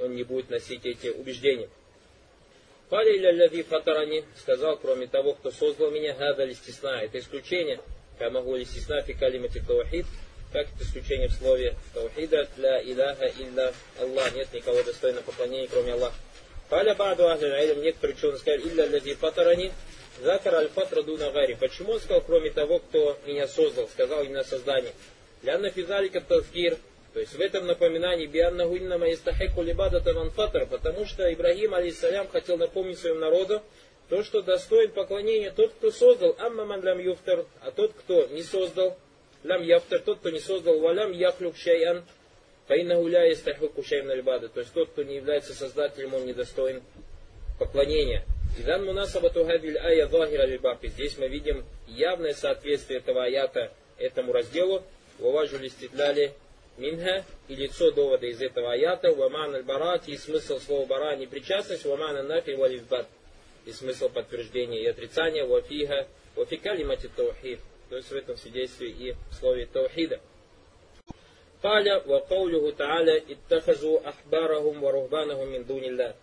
он 0.00 0.14
не 0.14 0.24
будет 0.24 0.50
носить 0.50 0.86
эти 0.86 1.08
убеждения. 1.08 1.68
Фали 2.88 3.16
ляви 3.18 3.62
фатарани 3.62 4.24
сказал, 4.36 4.76
кроме 4.76 5.06
того, 5.06 5.34
кто 5.34 5.50
создал 5.50 5.90
меня, 5.90 6.14
гада 6.14 6.44
листисна. 6.44 7.02
Это 7.02 7.18
исключение. 7.18 7.80
Я 8.20 8.30
могу 8.30 8.54
листисна 8.54 9.00
фи 9.02 9.14
калимати 9.14 9.62
таухид. 9.66 10.06
Как 10.52 10.66
это 10.66 10.84
исключение 10.84 11.28
в 11.28 11.32
слове 11.32 11.74
таухида? 11.94 12.48
Ля 12.58 12.82
иляха 12.82 13.26
илля 13.26 13.72
Аллах. 13.98 14.34
Нет 14.34 14.52
никого 14.52 14.82
достойного 14.82 15.24
поклонения, 15.24 15.68
кроме 15.68 15.94
Аллаха. 15.94 16.16
Фаля 16.68 16.94
баду 16.94 17.28
ахли 17.28 17.74
некоторые 17.82 18.14
ученые 18.16 18.38
сказали, 18.38 18.68
илля 18.68 18.86
ляви 18.86 19.14
фатарани. 19.14 19.72
Закар 20.20 20.54
аль-фатра 20.54 21.02
дуна 21.02 21.30
гари. 21.30 21.56
Почему 21.58 21.92
он 21.92 22.00
сказал, 22.00 22.22
кроме 22.22 22.50
того, 22.50 22.78
кто 22.78 23.16
меня 23.26 23.48
создал, 23.48 23.88
сказал 23.88 24.22
именно 24.22 24.44
создание? 24.44 24.92
Лянна 25.42 25.70
физалика 25.70 26.20
тазгир. 26.20 26.76
То 27.14 27.20
есть 27.20 27.34
в 27.34 27.40
этом 27.40 27.66
напоминании 27.66 28.26
бианна 28.26 28.66
гуиннама 28.66 29.12
истахеку 29.12 29.62
либадата 29.62 30.14
манфатар, 30.14 30.66
потому 30.66 31.04
что 31.04 31.30
Ибрагим, 31.32 31.74
алейсалям, 31.74 32.28
хотел 32.28 32.56
напомнить 32.56 32.98
своему 32.98 33.20
народу, 33.20 33.62
то, 34.08 34.22
что 34.22 34.42
достоин 34.42 34.90
поклонения 34.92 35.50
тот, 35.50 35.72
кто 35.72 35.90
создал, 35.90 36.34
амма 36.38 36.64
ман 36.64 36.82
лям 36.82 36.98
юфтар, 36.98 37.44
а 37.60 37.70
тот, 37.70 37.92
кто 37.92 38.26
не 38.28 38.42
создал, 38.42 38.96
лям 39.42 39.62
яфтар, 39.62 40.00
тот, 40.00 40.20
кто 40.20 40.30
не 40.30 40.40
создал, 40.40 40.78
валям 40.80 41.12
яхлюк 41.12 41.56
шаян, 41.56 42.04
фаинна 42.66 42.96
гуля 42.96 43.30
истахеку 43.32 43.82
шаян 43.82 44.10
альбада, 44.10 44.48
то 44.48 44.60
есть 44.60 44.72
тот, 44.72 44.88
кто 44.90 45.02
не 45.02 45.16
является 45.16 45.54
создателем, 45.54 46.14
он 46.14 46.24
недостоин 46.24 46.82
поклонения. 47.58 48.24
Идан 48.57 48.85
мунасабату 48.85 49.45
хадиль 49.45 49.77
ая 49.77 50.07
захира 50.07 50.45
либаки. 50.45 50.87
Здесь 50.87 51.17
мы 51.17 51.27
видим 51.27 51.63
явное 51.87 52.33
соответствие 52.33 52.99
этого 52.99 53.23
аята 53.23 53.71
этому 53.97 54.33
разделу. 54.33 54.83
Уважили 55.19 55.67
стидляли 55.67 56.33
минха 56.77 57.23
и 57.47 57.55
лицо 57.55 57.91
довода 57.91 58.25
из 58.25 58.41
этого 58.41 58.71
аята. 58.71 59.11
Ваман 59.11 59.55
аль-барати 59.55 60.11
и 60.11 60.17
смысл 60.17 60.59
слова 60.59 60.85
бара 60.85 61.15
непричастность. 61.15 61.85
Ваман 61.85 62.17
аль-нафи 62.17 62.51
валифбат 62.55 63.07
и 63.65 63.71
смысл 63.71 64.09
подтверждения 64.09 64.81
и 64.81 64.87
отрицания. 64.87 65.45
Вафиха 65.45 66.07
вафикалимати 66.35 67.09
таухид. 67.15 67.59
То 67.89 67.97
есть 67.97 68.09
в 68.09 68.15
этом 68.15 68.37
свидетельстве 68.37 68.89
и 68.89 69.15
в 69.31 69.35
слове 69.35 69.65
таухида. 69.65 70.19
قال 71.63 72.01
وقوله 72.05 72.71
تعالى 72.71 73.23
اتخذوا 73.33 74.09
أحبارهم 74.09 74.83
ورهبانهم 74.83 75.47
من 75.47 75.65
دون 75.65 75.83
الله 75.83 76.13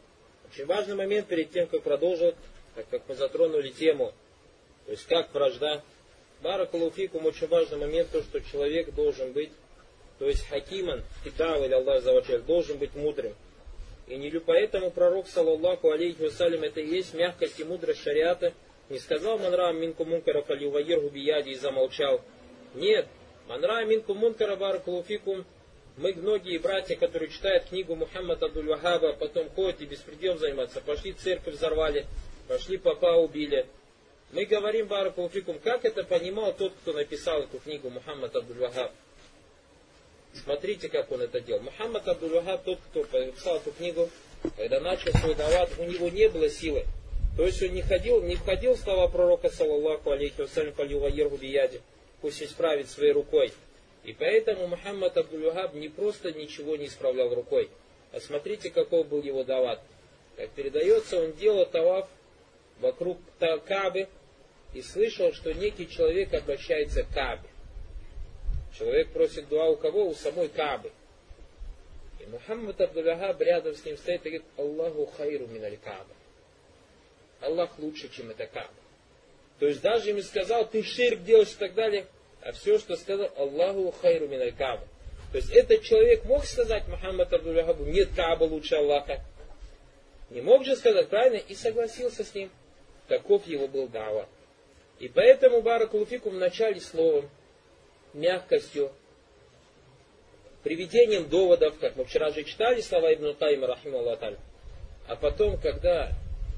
очень 0.52 0.66
важный 0.66 0.96
момент 0.96 1.28
перед 1.28 1.52
тем, 1.52 1.68
как 1.68 1.84
продолжить, 1.84 2.36
так 2.76 2.88
как 2.90 3.04
мы 3.08 3.16
затронули 3.16 3.70
тему, 3.70 4.14
то 4.86 4.92
есть 4.92 5.06
как 5.08 5.34
вражда. 5.34 5.84
Баракалуфикум 6.42 7.26
очень 7.26 7.48
важный 7.48 7.78
момент, 7.78 8.10
то, 8.12 8.22
что 8.24 8.40
человек 8.42 8.94
должен 8.94 9.34
быть, 9.34 9.52
то 10.20 10.26
есть 10.26 10.48
хакиман, 10.48 11.04
китав 11.24 11.64
или 11.64 11.74
Аллах 11.74 12.02
Завачаль, 12.02 12.42
должен 12.42 12.78
быть 12.78 12.96
мудрым. 12.96 13.36
И 14.08 14.16
не 14.16 14.32
поэтому 14.40 14.90
пророк, 14.90 15.28
саллаллаху 15.28 15.92
алейхи 15.92 16.22
вассалям, 16.22 16.64
это 16.64 16.80
и 16.80 16.88
есть 16.88 17.14
мягкость 17.14 17.60
и 17.60 17.64
мудрость 17.64 18.02
шариата, 18.02 18.54
не 18.90 18.98
сказал 18.98 19.38
манра 19.38 19.72
минку 19.72 20.06
мункара 20.06 20.42
фалюваир 20.42 21.02
бияди 21.10 21.50
и 21.50 21.56
замолчал. 21.56 22.22
Нет, 22.74 23.06
манра 23.48 23.84
минку 23.86 24.16
мункара 24.16 24.56
баракалуфикум, 24.56 25.46
мы, 26.00 26.14
многие 26.14 26.58
братья, 26.58 26.96
которые 26.96 27.30
читают 27.30 27.66
книгу 27.66 27.94
Мухаммада 27.94 28.46
Абдуль-Вахаба, 28.46 29.18
потом 29.18 29.50
ходят 29.50 29.82
и 29.82 29.86
беспредел 29.86 30.38
заниматься, 30.38 30.80
пошли 30.80 31.12
церковь 31.12 31.56
взорвали, 31.56 32.08
пошли 32.48 32.78
папа 32.78 33.18
убили. 33.18 33.66
Мы 34.32 34.46
говорим, 34.46 34.88
Баракулфикум, 34.88 35.60
как 35.60 35.84
это 35.84 36.06
понимал 36.06 36.54
тот, 36.54 36.74
кто 36.82 36.94
написал 36.94 37.42
эту 37.42 37.60
книгу 37.60 37.90
Мухаммад 37.90 38.34
Абдуль-Вахаб. 38.34 38.92
Смотрите, 40.34 40.88
как 40.88 41.12
он 41.12 41.22
это 41.22 41.42
делал. 41.42 41.62
Мухаммад 41.64 42.08
Абдуль-Вахаб, 42.08 42.64
тот, 42.64 42.80
кто 42.90 43.20
написал 43.20 43.58
эту 43.58 43.72
книгу, 43.72 44.10
когда 44.56 44.80
начал 44.80 45.12
свой 45.20 45.36
дават, 45.36 45.70
у 45.80 45.84
него 45.84 46.08
не 46.08 46.30
было 46.30 46.50
силы. 46.50 46.86
То 47.36 47.46
есть 47.46 47.62
он 47.62 47.74
не 47.74 47.82
ходил, 47.82 48.22
не 48.22 48.36
входил 48.36 48.76
в 48.76 48.80
слова 48.80 49.10
пророка, 49.10 49.50
саллаллаху 49.50 50.12
алейхи 50.12 50.40
вассалям, 50.42 50.74
палюваергу 50.74 51.36
бияди, 51.36 51.82
пусть 52.22 52.42
исправит 52.42 52.90
своей 52.90 53.12
рукой. 53.12 53.52
И 54.10 54.14
поэтому 54.14 54.66
Мухаммад 54.66 55.16
Абдул-Вахаб 55.18 55.76
не 55.76 55.88
просто 55.88 56.32
ничего 56.32 56.76
не 56.76 56.88
исправлял 56.88 57.32
рукой, 57.32 57.70
а 58.12 58.20
смотрите, 58.20 58.72
какой 58.72 59.04
был 59.04 59.22
его 59.22 59.44
дават. 59.44 59.80
Как 60.36 60.50
передается, 60.50 61.24
он 61.24 61.34
делал 61.34 61.68
таваф 61.68 62.10
вокруг 62.80 63.20
Кабы 63.68 64.08
и 64.74 64.82
слышал, 64.82 65.32
что 65.32 65.54
некий 65.54 65.88
человек 65.88 66.34
обращается 66.34 67.04
к 67.04 67.14
Кабе. 67.14 67.48
Человек 68.76 69.12
просит 69.12 69.48
дуа 69.48 69.68
у 69.68 69.76
кого? 69.76 70.08
У 70.08 70.16
самой 70.16 70.50
Кабы. 70.50 70.92
И 72.20 72.26
Мухаммад 72.26 72.82
Абдул-Вахаб 72.82 73.40
рядом 73.42 73.76
с 73.76 73.86
ним 73.86 73.96
стоит 73.96 74.26
и 74.26 74.30
говорит, 74.30 74.48
Аллаху 74.58 75.06
хайру 75.06 75.46
миналь 75.46 75.78
Каба. 75.78 76.16
Аллах 77.42 77.78
лучше, 77.78 78.10
чем 78.10 78.32
это 78.32 78.48
Каба. 78.48 78.74
То 79.60 79.68
есть 79.68 79.82
даже 79.82 80.10
им 80.10 80.24
сказал, 80.24 80.68
ты 80.68 80.82
ширк 80.82 81.22
делаешь 81.22 81.52
и 81.52 81.60
так 81.60 81.76
далее, 81.76 82.08
а 82.42 82.52
все, 82.52 82.80
что 82.80 82.96
сказал 82.96 83.30
Аллаху 83.38 83.92
хайру 84.02 84.28
миналь. 84.28 84.54
То 85.32 85.38
есть 85.38 85.52
этот 85.52 85.84
человек 85.84 86.26
мог 86.26 86.46
сказать 86.46 86.88
Мухаммад 86.88 87.32
Абдул-Вахабу, 87.32 87.86
нет 87.86 88.10
Каба 88.16 88.46
лучше 88.46 88.76
Аллаха. 88.76 89.22
Не 90.30 90.42
мог 90.42 90.66
же 90.66 90.76
сказать 90.76 91.10
правильно 91.10 91.38
и 91.38 91.56
согласился 91.56 92.24
с 92.24 92.34
ним. 92.34 92.50
Таков 93.08 93.46
его 93.48 93.68
был 93.68 93.88
дава. 93.88 94.28
И 95.00 95.08
поэтому 95.08 95.62
Баракулуфику 95.62 96.30
начале 96.32 96.82
словом, 96.82 97.30
мягкостью, 98.14 98.92
приведением 100.64 101.30
доводов, 101.30 101.78
как 101.80 101.96
мы 101.96 102.06
вчера 102.06 102.32
же 102.32 102.44
читали 102.44 102.82
слова 102.82 103.14
Ибн 103.14 103.34
Тайма, 103.36 103.68
рахиму 103.68 104.06
А 105.08 105.16
потом, 105.16 105.58
когда 105.58 106.12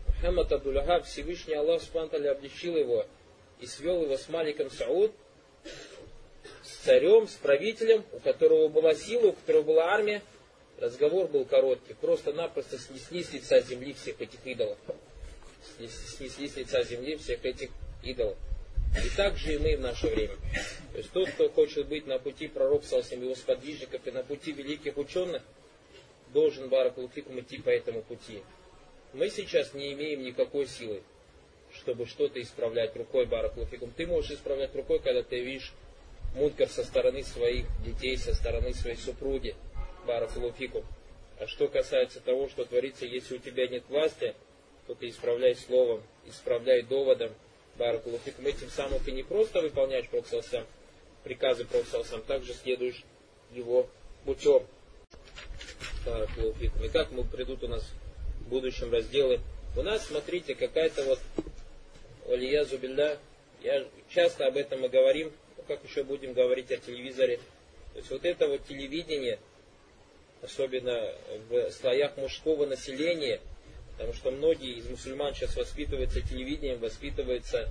Мухаммад 0.08 0.52
Абдул-Вахаб, 0.52 1.06
Всевышний 1.06 1.56
Аллах 1.56 1.82
Субтитры 1.82 2.28
обличил 2.28 2.78
его 2.78 3.06
и 3.60 3.66
свел 3.68 4.02
его 4.04 4.18
с 4.18 4.28
Маликом 4.28 4.72
Сауд, 4.72 5.14
с 6.64 6.86
царем, 6.86 7.28
с 7.28 7.36
правителем, 7.36 8.04
у 8.12 8.20
которого 8.20 8.68
была 8.68 8.96
сила, 8.96 9.28
у 9.28 9.34
которого 9.34 9.64
была 9.64 9.86
армия. 9.94 10.22
Разговор 10.80 11.28
был 11.28 11.46
короткий. 11.46 11.94
Просто-напросто 11.94 12.78
снесли 12.78 13.24
с 13.24 13.34
лица 13.34 13.62
земли 13.62 13.94
всех 13.94 14.20
этих 14.20 14.46
идолов. 14.46 14.78
Снесли 15.78 16.48
с 16.48 16.56
лица 16.56 16.84
земли 16.84 17.18
всех 17.18 17.46
этих 17.46 17.70
идолов. 18.04 18.38
И 19.06 19.16
так 19.16 19.38
же 19.38 19.54
и 19.54 19.58
мы 19.58 19.78
в 19.78 19.82
наше 19.82 20.08
время. 20.08 20.36
То 20.92 20.98
есть 20.98 21.12
тот, 21.12 21.30
кто 21.30 21.50
хочет 21.50 21.88
быть 21.88 22.08
на 22.08 22.20
пути 22.20 22.48
пророк 22.48 22.84
Салсим, 22.84 23.24
его 23.24 23.36
сподвижников 23.36 24.06
и 24.06 24.12
на 24.12 24.24
пути 24.24 24.52
великих 24.52 24.98
ученых, 24.98 25.42
должен 26.34 26.68
Баракулфикум 26.68 27.40
идти 27.40 27.60
по 27.60 27.70
этому 27.70 28.02
пути. 28.02 28.42
Мы 29.14 29.30
сейчас 29.30 29.74
не 29.74 29.94
имеем 29.94 30.24
никакой 30.24 30.68
силы, 30.68 31.04
чтобы 31.82 32.06
что-то 32.06 32.40
исправлять 32.40 32.96
рукой 32.96 33.26
Баракулфикум. 33.26 33.92
Ты 33.98 34.06
можешь 34.06 34.32
исправлять 34.32 34.76
рукой, 34.76 35.00
когда 35.00 35.24
ты 35.24 35.40
видишь 35.40 35.74
мункар 36.36 36.70
со 36.70 36.84
стороны 36.84 37.24
своих 37.24 37.66
детей, 37.84 38.18
со 38.18 38.36
стороны 38.36 38.74
своей 38.74 38.98
супруги, 38.98 39.56
баракулуфикум. 40.06 40.86
А 41.40 41.48
что 41.48 41.68
касается 41.68 42.20
того, 42.20 42.50
что 42.50 42.66
творится, 42.66 43.06
если 43.06 43.36
у 43.36 43.40
тебя 43.40 43.68
нет 43.68 43.84
власти, 43.90 44.36
то 44.86 44.94
ты 44.94 45.10
исправляй 45.10 45.56
словом, 45.56 46.04
исправляй 46.28 46.84
доводом, 46.84 47.32
баракулуфикум. 47.78 48.46
Этим 48.46 48.70
самым 48.70 49.00
ты 49.00 49.12
не 49.12 49.24
просто 49.24 49.62
выполняешь 49.62 50.08
проксалсам, 50.08 50.66
приказы 51.24 51.66
проксалсам, 51.66 52.22
также 52.22 52.54
следуешь 52.54 53.04
его 53.52 53.90
путем. 54.24 54.64
Баракулуфикум. 56.06 56.84
И 56.84 56.90
как 56.90 57.12
мы 57.12 57.24
придут 57.24 57.64
у 57.64 57.68
нас 57.68 57.84
в 58.42 58.50
будущем 58.50 58.92
разделы. 58.92 59.40
У 59.76 59.82
нас, 59.82 60.06
смотрите, 60.06 60.54
какая-то 60.54 61.04
вот 61.06 61.20
Алия 62.32 62.64
Зубилля, 62.64 63.18
я 63.62 63.86
часто 64.10 64.48
об 64.48 64.58
этом 64.58 64.82
мы 64.82 64.90
говорим, 64.90 65.32
как 65.68 65.84
еще 65.84 66.04
будем 66.04 66.34
говорить 66.34 66.72
о 66.72 66.78
телевизоре. 66.78 67.38
То 67.94 68.00
есть 68.00 68.10
вот 68.10 68.26
это 68.26 68.48
вот 68.48 68.66
телевидение, 68.66 69.40
особенно 70.42 71.14
в 71.50 71.72
слоях 71.72 72.16
мужского 72.18 72.66
населения, 72.66 73.42
потому 73.92 74.14
что 74.14 74.32
многие 74.32 74.78
из 74.78 74.90
мусульман 74.90 75.36
сейчас 75.36 75.56
воспитываются 75.56 76.22
телевидением, 76.22 76.80
воспитываются 76.80 77.70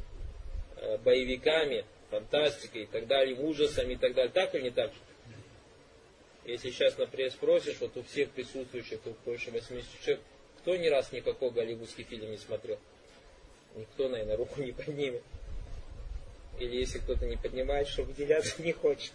э, 0.77 0.99
боевиками, 0.99 1.85
фантастикой 2.11 2.83
и 2.83 2.87
так 2.87 3.07
далее, 3.07 3.37
ужасами 3.37 3.95
и 3.95 3.97
так 3.97 4.15
далее. 4.15 4.31
Так 4.33 4.55
или 4.55 4.65
не 4.65 4.71
так? 4.71 4.93
Если 6.45 6.71
сейчас, 6.71 6.99
например, 6.99 7.31
спросишь, 7.31 7.77
вот 7.81 7.97
у 7.97 8.03
всех 8.03 8.31
присутствующих, 8.31 9.01
тут 9.01 9.17
больше 9.25 9.51
80 9.51 9.89
человек, 10.03 10.21
кто 10.59 10.77
ни 10.77 10.89
раз 10.89 11.13
никакой 11.13 11.51
голливудский 11.51 12.05
фильм 12.05 12.31
не 12.31 12.37
смотрел? 12.37 12.79
Никто, 13.77 14.09
наверное, 14.09 14.37
руку 14.37 14.61
не 14.63 14.73
поднимет. 14.73 15.23
Или 16.59 16.77
если 16.77 16.99
кто-то 16.99 17.27
не 17.27 17.37
поднимает, 17.37 17.89
что 17.89 18.03
выделяться 18.03 18.63
не 18.63 18.73
хочет. 18.73 19.13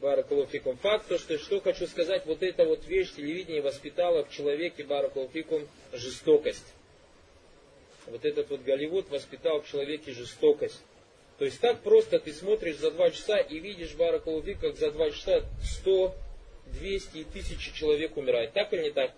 Баракулуфикум. 0.00 0.76
Факт, 0.78 1.06
то, 1.06 1.18
что, 1.18 1.38
что 1.38 1.60
хочу 1.60 1.86
сказать, 1.86 2.26
вот 2.26 2.42
эта 2.42 2.64
вот 2.64 2.84
вещь 2.86 3.12
телевидение 3.12 3.62
воспитала 3.62 4.24
в 4.24 4.30
человеке 4.30 4.82
Баракулуфикум 4.82 5.68
жестокость. 5.92 6.66
Вот 8.06 8.24
этот 8.24 8.50
вот 8.50 8.62
Голливуд 8.62 9.08
воспитал 9.10 9.62
в 9.62 9.68
человеке 9.68 10.12
жестокость. 10.12 10.80
То 11.38 11.44
есть 11.44 11.60
так 11.60 11.80
просто 11.80 12.18
ты 12.18 12.32
смотришь 12.32 12.78
за 12.78 12.90
два 12.90 13.10
часа 13.10 13.38
и 13.38 13.58
видишь 13.58 13.94
Баракулуфик, 13.94 14.60
как 14.60 14.76
за 14.76 14.90
два 14.90 15.10
часа 15.10 15.44
100, 15.62 16.14
200 16.80 17.18
и 17.18 17.24
тысячи 17.24 17.72
человек 17.74 18.16
умирает. 18.16 18.52
Так 18.52 18.72
или 18.72 18.82
не 18.82 18.90
так? 18.90 19.12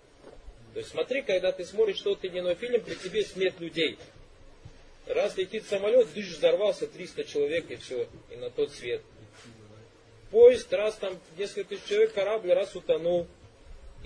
То 0.74 0.80
есть 0.80 0.90
смотри, 0.90 1.22
когда 1.22 1.52
ты 1.52 1.64
смотришь 1.64 2.00
тот 2.00 2.24
или 2.24 2.40
иной 2.40 2.54
фильм, 2.56 2.80
при 2.82 2.94
тебе 2.94 3.24
смерть 3.24 3.58
людей. 3.60 3.98
Раз 5.06 5.36
летит 5.36 5.66
самолет, 5.66 6.12
дыш 6.14 6.28
взорвался, 6.28 6.86
300 6.86 7.24
человек 7.24 7.70
и 7.70 7.76
все, 7.76 8.06
и 8.30 8.36
на 8.36 8.50
тот 8.50 8.72
свет. 8.72 9.02
Поезд, 10.30 10.72
раз 10.72 10.96
там 10.96 11.18
несколько 11.36 11.70
тысяч 11.70 11.84
человек, 11.84 12.14
корабль, 12.14 12.52
раз 12.52 12.74
утонул, 12.74 13.26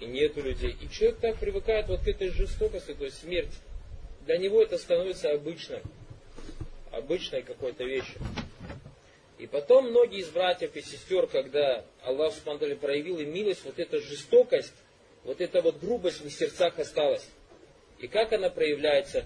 и 0.00 0.06
нету 0.06 0.42
людей. 0.42 0.76
И 0.80 0.90
человек 0.90 1.18
так 1.20 1.38
привыкает 1.38 1.88
вот 1.88 2.00
к 2.00 2.08
этой 2.08 2.30
жестокости, 2.30 2.94
то 2.94 3.04
есть 3.04 3.20
смерть. 3.20 3.52
Для 4.26 4.36
него 4.38 4.62
это 4.62 4.76
становится 4.78 5.30
обычным, 5.30 5.80
обычной 6.90 7.42
какой-то 7.42 7.84
вещью. 7.84 8.20
И 9.38 9.46
потом 9.46 9.90
многие 9.90 10.20
из 10.20 10.28
братьев 10.28 10.74
и 10.74 10.82
сестер, 10.82 11.28
когда 11.28 11.84
Аллах 12.02 12.34
Субтитры 12.34 12.76
проявил 12.76 13.18
им 13.18 13.32
милость, 13.32 13.64
вот 13.64 13.78
эта 13.78 14.00
жестокость, 14.00 14.74
вот 15.24 15.40
эта 15.40 15.62
вот 15.62 15.78
грубость 15.78 16.20
в 16.20 16.30
сердцах 16.30 16.78
осталась. 16.78 17.26
И 18.00 18.08
как 18.08 18.32
она 18.32 18.50
проявляется? 18.50 19.24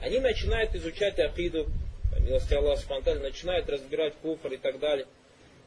Они 0.00 0.20
начинают 0.20 0.74
изучать 0.74 1.18
акиду, 1.18 1.66
по 2.12 2.20
милости 2.20 2.54
Аллаха 2.54 2.82
спонтанно, 2.82 3.20
начинают 3.20 3.68
разбирать 3.68 4.14
куфр 4.22 4.52
и 4.52 4.56
так 4.56 4.78
далее. 4.78 5.06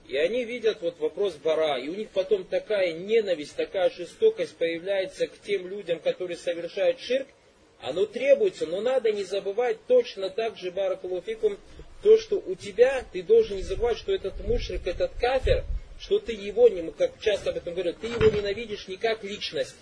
И 0.08 0.18
они 0.18 0.44
видят 0.44 0.82
вот 0.82 1.00
вопрос 1.00 1.36
бара, 1.36 1.78
и 1.80 1.88
у 1.90 1.96
них 1.96 2.10
потом 2.10 2.44
такая 2.44 2.94
ненависть, 2.94 3.56
такая 3.56 3.90
жестокость 3.90 4.56
появляется 4.58 5.28
к 5.28 5.40
тем 5.42 5.68
людям, 5.68 6.00
которые 6.00 6.38
совершают 6.38 7.00
ширк, 7.00 7.28
Оно 7.82 8.06
требуется, 8.06 8.66
но 8.68 8.80
надо 8.80 9.12
не 9.12 9.24
забывать 9.24 9.78
точно 9.88 10.30
так 10.30 10.58
же, 10.58 10.72
Баракулуфикум, 10.72 11.58
то, 12.04 12.18
что 12.18 12.38
у 12.38 12.56
тебя, 12.56 13.04
ты 13.12 13.24
должен 13.24 13.58
не 13.58 13.64
забывать, 13.64 13.98
что 13.98 14.14
этот 14.14 14.40
мушрик, 14.46 14.86
этот 14.86 15.12
кафер, 15.20 15.64
что 16.00 16.20
ты 16.20 16.34
его, 16.34 16.70
как 16.98 17.20
часто 17.20 17.52
об 17.52 17.58
этом 17.58 17.74
говорят, 17.74 17.98
ты 18.00 18.08
его 18.08 18.30
ненавидишь 18.36 18.88
не 18.88 18.98
как 18.98 19.24
личность, 19.24 19.76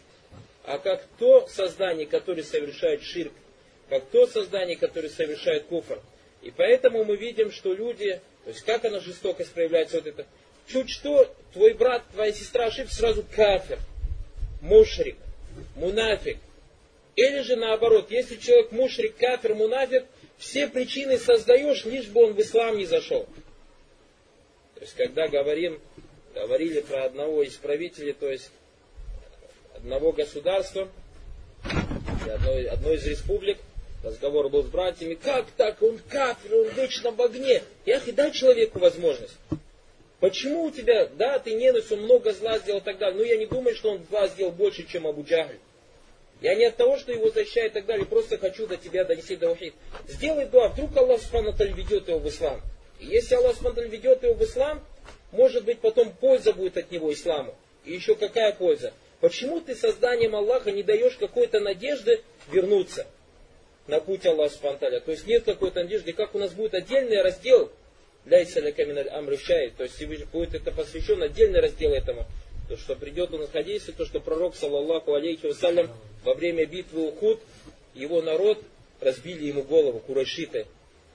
а 0.66 0.78
как 0.78 1.06
то 1.18 1.48
создание, 1.48 2.06
которое 2.06 2.44
совершает 2.44 3.04
ширк, 3.04 3.34
как 3.90 4.06
то 4.06 4.28
создание, 4.28 4.78
которое 4.78 5.10
совершает 5.10 5.66
куфр. 5.66 6.00
И 6.42 6.52
поэтому 6.52 7.04
мы 7.04 7.18
видим, 7.18 7.52
что 7.52 7.74
люди, 7.74 8.22
то 8.44 8.52
есть 8.52 8.62
как 8.62 8.86
она 8.86 9.00
жестокость 9.00 9.52
проявляется, 9.52 9.98
вот 9.98 10.08
это, 10.08 10.26
чуть 10.68 10.90
что, 10.90 11.34
твой 11.54 11.74
брат, 11.74 12.04
твоя 12.14 12.32
сестра 12.32 12.66
ошибся, 12.66 12.96
сразу 12.96 13.26
кафер, 13.36 13.80
мушрик, 14.62 15.18
мунафик. 15.76 16.38
Или 17.16 17.42
же 17.42 17.56
наоборот, 17.56 18.12
если 18.12 18.38
человек 18.38 18.72
мушрик, 18.72 19.18
кафер, 19.18 19.56
мунафик, 19.56 20.06
все 20.38 20.68
причины 20.68 21.18
создаешь, 21.18 21.84
лишь 21.86 22.08
бы 22.08 22.24
он 22.24 22.34
в 22.34 22.40
ислам 22.40 22.78
не 22.78 22.86
зашел. 22.86 23.28
То 24.76 24.82
есть, 24.82 24.96
когда 24.96 25.28
говорим, 25.28 25.82
говорили 26.34 26.80
про 26.80 27.04
одного 27.04 27.44
из 27.44 27.56
правителей, 27.56 28.14
то 28.14 28.30
есть 28.30 28.50
одного 29.76 30.14
государства, 30.14 30.90
одной, 32.26 32.66
одной 32.68 32.96
из 32.96 33.06
республик, 33.06 33.58
разговор 34.04 34.50
был 34.50 34.64
с 34.64 34.68
братьями, 34.68 35.16
как 35.16 35.46
так, 35.58 35.82
он 35.82 36.00
кафир, 36.10 36.56
он 36.56 36.70
вечно 36.70 37.12
в 37.12 37.22
огне. 37.22 37.64
Я 37.86 37.98
и 37.98 38.12
дай 38.12 38.32
человеку 38.32 38.80
возможность. 38.80 39.36
Почему 40.20 40.66
у 40.66 40.72
тебя, 40.72 41.06
да, 41.06 41.40
ты 41.40 41.54
ненависть, 41.54 41.92
он 41.92 42.02
много 42.02 42.34
зла 42.34 42.60
сделал 42.60 42.80
и 42.80 42.84
так 42.84 42.98
далее, 42.98 43.18
но 43.18 43.24
я 43.24 43.38
не 43.38 43.46
думаю, 43.46 43.76
что 43.76 43.92
он 43.92 44.06
зла 44.10 44.28
сделал 44.28 44.52
больше, 44.52 44.86
чем 44.86 45.08
Абу 45.08 45.24
Джахль. 45.24 45.58
Я 46.42 46.56
не 46.56 46.66
от 46.66 46.78
того, 46.78 46.98
что 46.98 47.12
его 47.12 47.30
защищает 47.30 47.72
и 47.72 47.76
так 47.76 47.86
далее, 47.86 48.06
просто 48.06 48.38
хочу 48.38 48.68
до 48.68 48.78
тебя 48.78 49.04
донести 49.06 49.36
до 49.36 49.52
ухид. 49.52 49.74
Сделай 50.08 50.46
дуа, 50.46 50.70
вдруг 50.70 50.96
Аллах 50.96 51.22
Субхану 51.22 51.54
ведет 51.54 52.08
его 52.08 52.20
в 52.20 52.28
ислам. 52.28 52.62
И 53.00 53.06
если 53.08 53.36
Аллах 53.36 53.56
Субхану 53.56 53.88
ведет 53.88 54.24
его 54.24 54.34
в 54.34 54.44
ислам, 54.44 54.84
может 55.32 55.66
быть 55.66 55.80
потом 55.80 56.12
польза 56.12 56.54
будет 56.54 56.78
от 56.78 56.92
него 56.92 57.14
исламу. 57.14 57.56
И 57.86 57.94
еще 57.94 58.16
какая 58.16 58.54
польза? 58.54 58.94
Почему 59.20 59.60
ты 59.60 59.76
созданием 59.76 60.36
Аллаха 60.36 60.72
не 60.72 60.84
даешь 60.84 61.16
какой-то 61.16 61.60
надежды 61.60 62.22
вернуться 62.50 63.06
на 63.90 64.00
путь 64.00 64.26
Аллаха 64.26 64.54
Субхану 64.54 65.02
То 65.02 65.12
есть 65.12 65.28
нет 65.28 65.44
какой-то 65.44 65.84
надежды, 65.84 66.14
как 66.14 66.36
у 66.36 66.40
нас 66.40 66.54
будет 66.54 66.76
отдельный 66.76 67.22
раздел 67.22 67.72
для 68.26 68.44
Исаля 68.44 68.74
Амрышай, 69.12 69.72
то 69.76 69.84
есть 69.84 70.06
будет 70.32 70.54
это 70.54 70.72
посвящен 70.72 71.22
отдельный 71.24 71.60
раздел 71.60 71.94
этому. 71.94 72.26
То, 72.68 72.78
что 72.78 72.96
придет 72.96 73.34
у 73.34 73.40
нас 73.40 73.50
хадисе, 73.50 73.92
то, 73.92 74.06
что 74.06 74.20
пророк, 74.20 74.56
саллаллаху 74.56 75.16
алейхи 75.16 75.48
вассалям, 75.48 75.90
во 76.24 76.36
время 76.36 76.66
битвы 76.68 77.08
Ухуд, 77.08 77.40
его 77.96 78.22
народ 78.22 78.62
разбили 79.02 79.48
ему 79.48 79.64
голову, 79.64 80.00
курайшиты. 80.00 80.68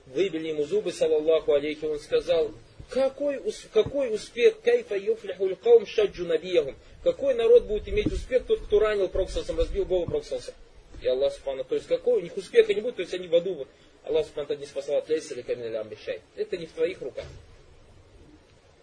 Выбили 0.07 0.49
ему 0.49 0.65
зубы, 0.65 0.91
саллаллаху 0.91 1.53
алейхи, 1.53 1.85
он 1.85 1.99
сказал, 1.99 2.51
какой, 2.89 3.41
какой 3.71 4.13
успех, 4.13 4.59
кайфа 4.61 4.97
юфлихуль 4.97 5.55
каум 5.55 5.85
шаджу 5.85 6.25
набиягум. 6.25 6.75
Какой 7.03 7.35
народ 7.35 7.63
будет 7.65 7.87
иметь 7.87 8.11
успех, 8.11 8.45
тот, 8.45 8.61
кто 8.61 8.79
ранил 8.79 9.07
Проксалсом, 9.07 9.57
разбил 9.57 9.85
голову 9.85 10.07
Проксалса. 10.07 10.53
И 11.01 11.07
Аллах 11.07 11.33
Субхану, 11.33 11.63
то 11.63 11.75
есть 11.75 11.87
какой 11.87 12.19
у 12.19 12.21
них 12.21 12.35
успеха 12.37 12.73
не 12.73 12.81
будет, 12.81 12.95
то 12.95 13.01
есть 13.01 13.13
они 13.13 13.27
в 13.27 13.35
аду, 13.35 13.67
Аллах 14.03 14.25
Субхану 14.25 14.55
не 14.55 14.65
спасал 14.65 14.97
от 14.97 15.09
лейса 15.09 15.33
или 15.33 15.41
камиля 15.41 15.81
амбишай. 15.81 16.21
Это 16.35 16.57
не 16.57 16.65
в 16.65 16.71
твоих 16.71 17.01
руках. 17.01 17.25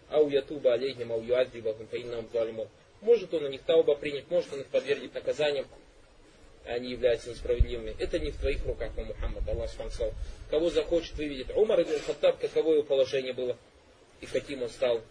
Ау 0.09 0.29
ятуба 0.29 0.73
алейхим, 0.73 1.11
ау 1.11 1.21
юадзибахум, 1.21 1.87
фаиннам. 1.87 2.27
Может 3.01 3.33
он 3.33 3.45
у 3.45 3.49
них 3.49 3.63
тауба 3.63 3.95
принять, 3.95 4.29
может 4.29 4.53
он 4.53 4.61
их 4.61 4.67
подвергнет 4.67 5.13
наказаниям, 5.13 5.65
они 6.65 6.91
являются 6.91 7.29
несправедливыми. 7.29 7.95
Это 7.99 8.19
не 8.19 8.31
в 8.31 8.37
твоих 8.37 8.65
руках, 8.65 8.91
о 8.97 9.01
Мухаммад, 9.01 9.47
Аллах 9.47 9.69
сказал. 9.69 10.13
Кого 10.49 10.69
захочет, 10.69 11.15
выведет. 11.15 11.55
Умар 11.55 11.81
ибн 11.81 11.99
Хаттаб, 12.05 12.39
каково 12.39 12.73
его 12.73 12.83
положение 12.83 13.33
было 13.33 13.57
и 14.21 14.25
каким 14.25 14.63
он 14.63 14.69
стал. 14.69 15.01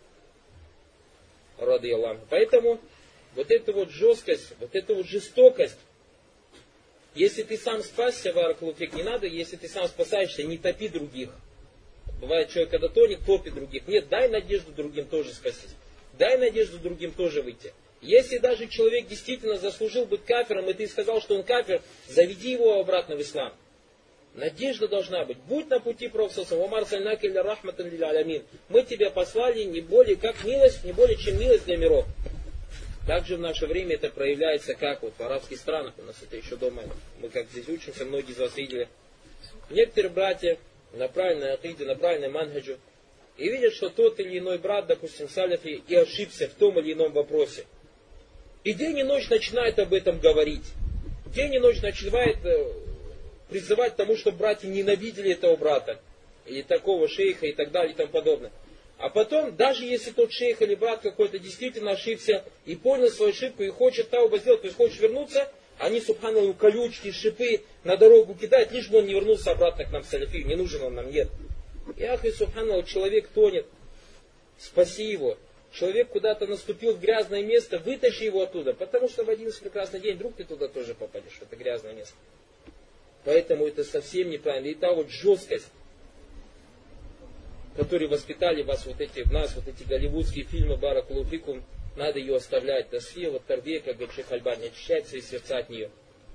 Рады 1.59 1.93
Аллаху. 1.93 2.27
Поэтому 2.31 2.81
вот 3.35 3.51
эта 3.51 3.73
вот 3.73 3.91
жесткость, 3.91 4.55
вот 4.61 4.75
эта 4.75 4.95
вот 4.95 5.07
жестокость, 5.07 5.79
если 7.15 7.43
ты 7.43 7.59
сам 7.59 7.83
спасся, 7.83 8.33
Вараклуфик, 8.33 8.95
не 8.95 9.03
надо, 9.03 9.27
если 9.27 9.57
ты 9.57 9.69
сам 9.69 9.87
спасаешься, 9.87 10.43
не 10.43 10.59
топи 10.59 10.89
других. 10.89 11.31
Бывает 12.21 12.51
человек, 12.51 12.71
когда 12.71 12.89
тонет, 12.89 13.25
топит 13.27 13.55
других. 13.55 13.87
Нет, 13.89 14.09
дай 14.09 14.29
надежду 14.29 14.73
другим 14.73 15.07
тоже 15.07 15.33
спастись. 15.33 15.75
Дай 16.19 16.39
надежду 16.39 16.79
другим 16.79 17.13
тоже 17.13 17.43
выйти. 17.43 17.73
Если 18.01 18.39
даже 18.39 18.67
человек 18.69 19.07
действительно 19.09 19.59
заслужил 19.59 20.07
быть 20.07 20.25
кафером, 20.25 20.69
и 20.69 20.73
ты 20.73 20.89
сказал, 20.89 21.21
что 21.21 21.37
он 21.37 21.45
кафер, 21.45 21.83
заведи 22.09 22.53
его 22.53 22.81
обратно 22.81 23.17
в 23.17 23.23
ислам. 23.23 23.53
Надежда 24.35 24.89
должна 24.89 25.25
быть. 25.25 25.39
Будь 25.47 25.69
на 25.69 25.79
пути 25.79 26.09
Пророка 26.09 26.41
Умар 26.55 26.87
Сальнакиля 26.87 27.43
Рахматан 27.43 27.87
Алямин. 27.87 28.43
Мы 28.69 28.83
тебя 28.83 29.11
послали 29.11 29.65
не 29.65 29.81
более 29.81 30.17
как 30.17 30.43
милость, 30.45 30.85
не 30.85 30.93
более 30.93 31.19
чем 31.19 31.39
милость 31.39 31.67
для 31.67 31.77
миров. 31.77 32.07
Также 33.07 33.37
в 33.37 33.41
наше 33.41 33.67
время 33.67 33.97
это 33.97 34.11
проявляется 34.11 34.75
как 34.75 35.03
вот 35.03 35.15
в 35.19 35.21
арабских 35.21 35.59
странах. 35.59 35.95
У 35.99 36.03
нас 36.03 36.17
это 36.23 36.37
еще 36.37 36.57
дома. 36.57 36.83
Мы 37.21 37.29
как 37.29 37.47
здесь 37.49 37.69
учимся, 37.69 38.05
многие 38.05 38.33
из 38.33 38.39
вас 38.39 38.57
видели. 38.57 38.89
Некоторые 39.71 40.13
братья 40.13 40.59
на 40.93 41.09
правильной 41.09 41.55
акиде, 41.55 41.85
на 41.85 41.97
правильной 41.97 42.29
манхаджу, 42.29 42.79
и 43.37 43.49
видят, 43.49 43.75
что 43.75 43.89
тот 43.89 44.21
или 44.21 44.39
иной 44.39 44.59
брат, 44.59 44.87
допустим, 44.87 45.29
саляфи, 45.29 45.83
и 45.89 45.95
ошибся 45.95 46.49
в 46.49 46.53
том 46.55 46.79
или 46.79 46.93
ином 46.93 47.13
вопросе. 47.13 47.65
И 48.63 48.75
день 48.75 48.99
и 48.99 49.03
ночь 49.03 49.29
начинает 49.29 49.79
об 49.79 49.93
этом 49.93 50.21
говорить. 50.21 50.67
День 51.35 51.55
и 51.55 51.59
ночь 51.59 51.81
начинает 51.81 52.45
э, 52.45 52.73
призывать 53.49 53.95
к 53.95 53.97
тому, 53.97 54.17
чтобы 54.17 54.39
братья 54.39 54.69
ненавидели 54.69 55.33
этого 55.33 55.57
брата, 55.57 55.99
или 56.47 56.63
такого 56.63 57.09
шейха 57.09 57.47
и 57.47 57.53
так 57.53 57.73
далее 57.73 57.95
и 57.95 57.97
тому 57.97 58.11
подобное. 58.11 58.53
А 59.03 59.09
потом, 59.09 59.57
даже 59.57 59.85
если 59.85 60.13
тот 60.13 60.31
шейх 60.33 60.63
или 60.63 60.77
брат 60.77 61.01
какой-то 61.01 61.41
действительно 61.41 61.91
ошибся 61.91 62.45
и 62.67 62.77
понял 62.77 63.11
свою 63.11 63.33
ошибку 63.33 63.65
и 63.65 63.69
хочет 63.69 64.11
тауба 64.11 64.39
сделать, 64.39 64.61
то 64.61 64.69
есть 64.69 64.77
хочет 64.77 65.01
вернуться, 65.01 65.51
они, 65.81 66.01
субханаллаху, 66.01 66.55
колючки, 66.55 67.11
шипы 67.11 67.63
на 67.83 67.97
дорогу 67.97 68.37
кидают, 68.37 68.71
лишь 68.71 68.89
бы 68.89 68.99
он 68.99 69.07
не 69.07 69.15
вернулся 69.15 69.51
обратно 69.51 69.87
к 69.87 69.91
нам 69.91 70.05
в 70.05 70.07
салифию. 70.07 70.47
Не 70.47 70.55
нужен 70.55 70.83
он 70.85 70.95
нам, 70.95 71.11
нет. 71.11 71.29
И 71.97 72.05
ахи, 72.05 72.31
субханаллаху, 72.31 72.87
человек 72.87 73.27
тонет. 73.35 73.67
Спаси 74.57 75.03
его. 75.03 75.37
Человек 75.73 76.11
куда-то 76.11 76.47
наступил 76.47 76.95
в 76.95 77.01
грязное 77.01 77.43
место, 77.43 77.81
вытащи 77.81 78.23
его 78.23 78.43
оттуда, 78.43 78.73
потому 78.73 79.09
что 79.09 79.25
в 79.25 79.31
один 79.31 79.51
прекрасный 79.51 79.99
день 79.99 80.15
вдруг 80.15 80.37
ты 80.37 80.45
туда 80.45 80.69
тоже 80.69 80.95
попадешь, 80.95 81.33
в 81.33 81.43
это 81.43 81.57
грязное 81.57 81.93
место. 81.93 82.15
Поэтому 83.25 83.67
это 83.67 83.83
совсем 83.83 84.31
неправильно. 84.31 84.69
И 84.69 84.75
та 84.75 84.93
вот 84.93 85.11
жесткость, 85.11 85.67
которые 87.77 88.09
воспитали 88.09 88.63
вас 88.63 88.85
вот 88.87 89.01
эти, 89.01 89.23
в 89.23 89.33
нас, 89.33 89.55
вот 89.55 89.67
эти 89.69 89.87
голливудские 89.89 90.45
фильмы 90.45 90.77
Баракулуфикум, 90.77 91.63
надо 91.97 92.19
ее 92.19 92.37
оставлять. 92.37 92.91
Тасфия, 92.91 93.31
вот 93.31 93.45
торбе, 93.47 93.81
как 93.81 93.97
говорит 93.97 94.15
Шейх 94.15 94.31
Альбани, 94.33 94.67
очищать 94.67 95.09
свои 95.09 95.21
сердца 95.21 95.59
от 95.59 95.71
нее. 95.71 95.91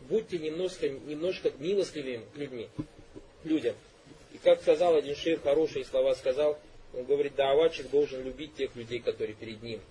Будьте 0.09 0.37
немножко, 0.37 0.87
немножко 0.87 1.51
милостливыми 1.59 2.23
к 2.33 2.37
людьми, 2.37 2.69
к 3.43 3.45
людям. 3.45 3.75
И 4.33 4.37
как 4.37 4.61
сказал 4.61 4.95
один 4.95 5.15
шейх, 5.15 5.41
хорошие 5.41 5.83
слова 5.83 6.13
сказал, 6.15 6.59
он 6.93 7.05
говорит, 7.05 7.35
давачик 7.35 7.89
должен 7.89 8.23
любить 8.23 8.55
тех 8.55 8.75
людей, 8.75 8.99
которые 8.99 9.35
перед 9.35 9.61
ним. 9.63 9.81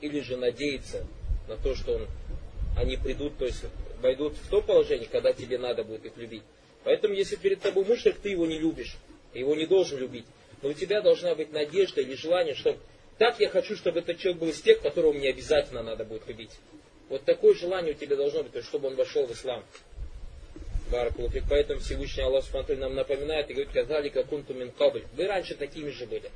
Или 0.00 0.20
же 0.20 0.36
надеяться 0.36 1.06
на 1.48 1.56
то, 1.56 1.74
что 1.74 1.94
он, 1.94 2.06
они 2.76 2.96
придут, 2.96 3.36
то 3.38 3.44
есть 3.44 3.64
войдут 4.00 4.34
в 4.36 4.48
то 4.48 4.62
положение, 4.62 5.08
когда 5.08 5.32
тебе 5.32 5.58
надо 5.58 5.84
будет 5.84 6.06
их 6.06 6.16
любить. 6.16 6.42
Поэтому, 6.84 7.14
если 7.14 7.36
перед 7.36 7.60
тобой 7.60 7.84
мушрик, 7.84 8.16
ты 8.20 8.30
его 8.30 8.46
не 8.46 8.58
любишь, 8.58 8.96
его 9.34 9.54
не 9.54 9.66
должен 9.66 9.98
любить. 9.98 10.24
Но 10.62 10.70
у 10.70 10.72
тебя 10.72 11.00
должна 11.00 11.34
быть 11.34 11.52
надежда 11.52 12.00
или 12.00 12.14
желание, 12.14 12.54
что 12.54 12.76
так 13.18 13.40
я 13.40 13.48
хочу, 13.48 13.76
чтобы 13.76 14.00
этот 14.00 14.18
человек 14.18 14.40
был 14.40 14.48
из 14.48 14.60
тех, 14.60 14.80
которого 14.80 15.12
мне 15.12 15.30
обязательно 15.30 15.82
надо 15.82 16.04
будет 16.04 16.26
любить. 16.28 16.52
Вот 17.08 17.24
такое 17.24 17.54
желание 17.54 17.94
у 17.94 17.96
тебя 17.96 18.16
должно 18.16 18.42
быть, 18.42 18.64
чтобы 18.64 18.88
он 18.88 18.96
вошел 18.96 19.26
в 19.26 19.32
ислам. 19.32 19.64
Баракулуфик. 20.90 21.44
Поэтому 21.48 21.80
Всевышний 21.80 22.22
Аллах 22.22 22.44
Субтитры 22.44 22.76
нам 22.76 22.94
напоминает 22.94 23.50
и 23.50 23.54
говорит, 23.54 23.72
казали 23.72 24.08
как 24.08 24.26
кунту 24.26 24.54
мин 24.54 24.70
кабль. 24.70 25.04
Вы 25.14 25.26
раньше 25.26 25.54
такими 25.54 25.90
же 25.90 26.06
были. 26.06 26.30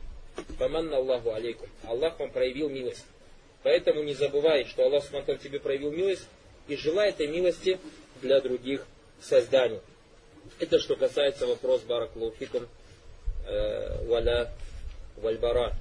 Фаманна 0.59 0.97
Аллаху 0.97 1.33
алейкум. 1.33 1.69
Аллах 1.85 2.19
вам 2.19 2.31
проявил 2.31 2.69
милость. 2.69 3.05
Поэтому 3.63 4.03
не 4.03 4.15
забывай, 4.15 4.65
что 4.65 4.85
Аллах 4.85 5.05
Субтитры 5.05 5.39
тебе 5.39 5.61
проявил 5.61 5.93
милость 5.93 6.27
и 6.69 6.77
желай 6.77 7.11
этой 7.11 7.29
милости 7.29 7.79
для 8.21 8.41
других 8.41 8.87
созданий. 9.21 9.81
Это 10.59 10.79
что 10.81 10.97
касается 10.97 11.47
вопроса 11.47 11.87
Баракулуфикум 11.87 12.65
э, 12.65 12.67
валя 14.07 14.51
вальбара. 15.17 15.75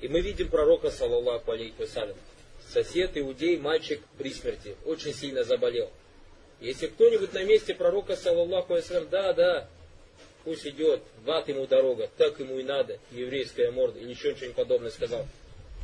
И 0.00 0.08
мы 0.08 0.20
видим 0.20 0.48
пророка, 0.48 0.90
саллаллаху 0.90 1.52
алейхи 1.52 1.74
вассалям. 1.78 2.16
Сосед, 2.68 3.16
иудей, 3.16 3.56
мальчик 3.56 4.00
при 4.18 4.30
смерти. 4.32 4.76
Очень 4.84 5.14
сильно 5.14 5.44
заболел. 5.44 5.90
Если 6.60 6.86
кто-нибудь 6.86 7.32
на 7.32 7.44
месте 7.44 7.74
пророка, 7.74 8.16
саллаллаху 8.16 8.74
алейхи 8.74 9.06
да, 9.10 9.32
да, 9.32 9.68
пусть 10.44 10.66
идет, 10.66 11.00
в 11.24 11.30
ад 11.30 11.48
ему 11.48 11.66
дорога, 11.66 12.10
так 12.16 12.38
ему 12.40 12.58
и 12.58 12.62
надо, 12.62 12.98
еврейская 13.10 13.70
морда, 13.70 13.98
или 13.98 14.10
еще 14.10 14.34
что-нибудь 14.34 14.56
подобное 14.56 14.90
сказал. 14.90 15.26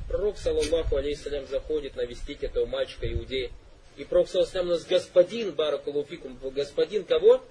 Пророк, 0.08 0.36
саллаллаху 0.36 0.96
алейхи 0.96 1.46
заходит 1.46 1.96
навестить 1.96 2.42
этого 2.42 2.66
мальчика, 2.66 3.10
иудея. 3.10 3.50
И 3.96 4.04
пророк, 4.04 4.28
саллаллаху 4.28 4.64
нас 4.64 4.84
господин, 4.84 5.52
баракалуфикум, 5.52 6.38
господин 6.54 7.04
кого? 7.04 7.42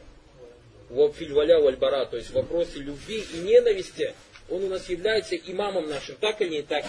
В 0.92 1.14
фильваля 1.14 1.60
вальбара, 1.60 2.06
то 2.06 2.18
есть 2.18 2.30
в 2.30 2.34
вопросе 2.34 2.80
любви 2.80 3.24
и 3.34 3.38
ненависти, 3.38 4.14
он 4.50 4.66
у 4.66 4.68
нас 4.68 4.90
является 4.90 5.36
имамом 5.38 5.88
нашим, 5.88 6.16
так 6.18 6.42
или 6.42 6.50
не 6.50 6.62
так? 6.62 6.86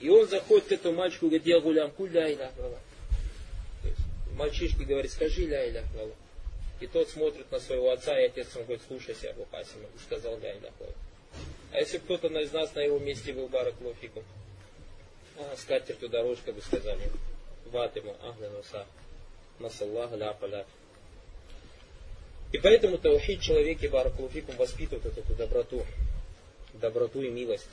И 0.00 0.08
он 0.08 0.28
заходит 0.28 0.68
к 0.68 0.72
этому 0.72 0.98
мальчику 0.98 1.26
и 1.26 1.28
говорит, 1.30 1.46
я 1.46 1.60
гулям, 1.60 1.90
куля 1.90 2.32
иля 2.32 2.52
Мальчишки 4.36 4.84
говорит, 4.84 5.10
скажи 5.10 5.46
ля 5.46 5.68
иля 5.68 5.84
И 6.80 6.86
тот 6.86 7.08
смотрит 7.08 7.50
на 7.50 7.58
своего 7.58 7.90
отца, 7.90 8.18
и 8.20 8.26
отец 8.26 8.54
ему 8.54 8.64
говорит, 8.64 8.82
слушайся 8.86 9.30
Абу 9.30 9.46
Хасима, 9.50 9.86
и 9.96 9.98
сказал 10.04 10.38
ля 10.38 10.52
иля 10.52 10.72
А 11.72 11.78
если 11.78 11.98
кто-то 11.98 12.28
из 12.28 12.52
нас 12.52 12.72
на 12.76 12.80
его 12.80 13.00
месте 13.00 13.32
был 13.32 13.48
барак 13.48 13.74
лофиком, 13.80 14.22
а, 15.38 15.56
с 15.56 15.64
катертью 15.64 16.08
дорожка 16.08 16.52
бы 16.52 16.62
сказали, 16.62 17.10
ватиму, 17.66 18.16
ахля 18.22 18.50
носа, 18.50 18.86
насаллах 19.58 20.12
ля 20.12 20.32
паля. 20.34 20.64
И 22.52 22.58
поэтому 22.58 22.98
таухид 22.98 23.40
человеке 23.40 23.88
баракулуфикум 23.88 24.56
воспитывает 24.56 25.18
эту 25.18 25.34
доброту, 25.34 25.84
доброту 26.74 27.20
и 27.20 27.28
милость. 27.28 27.68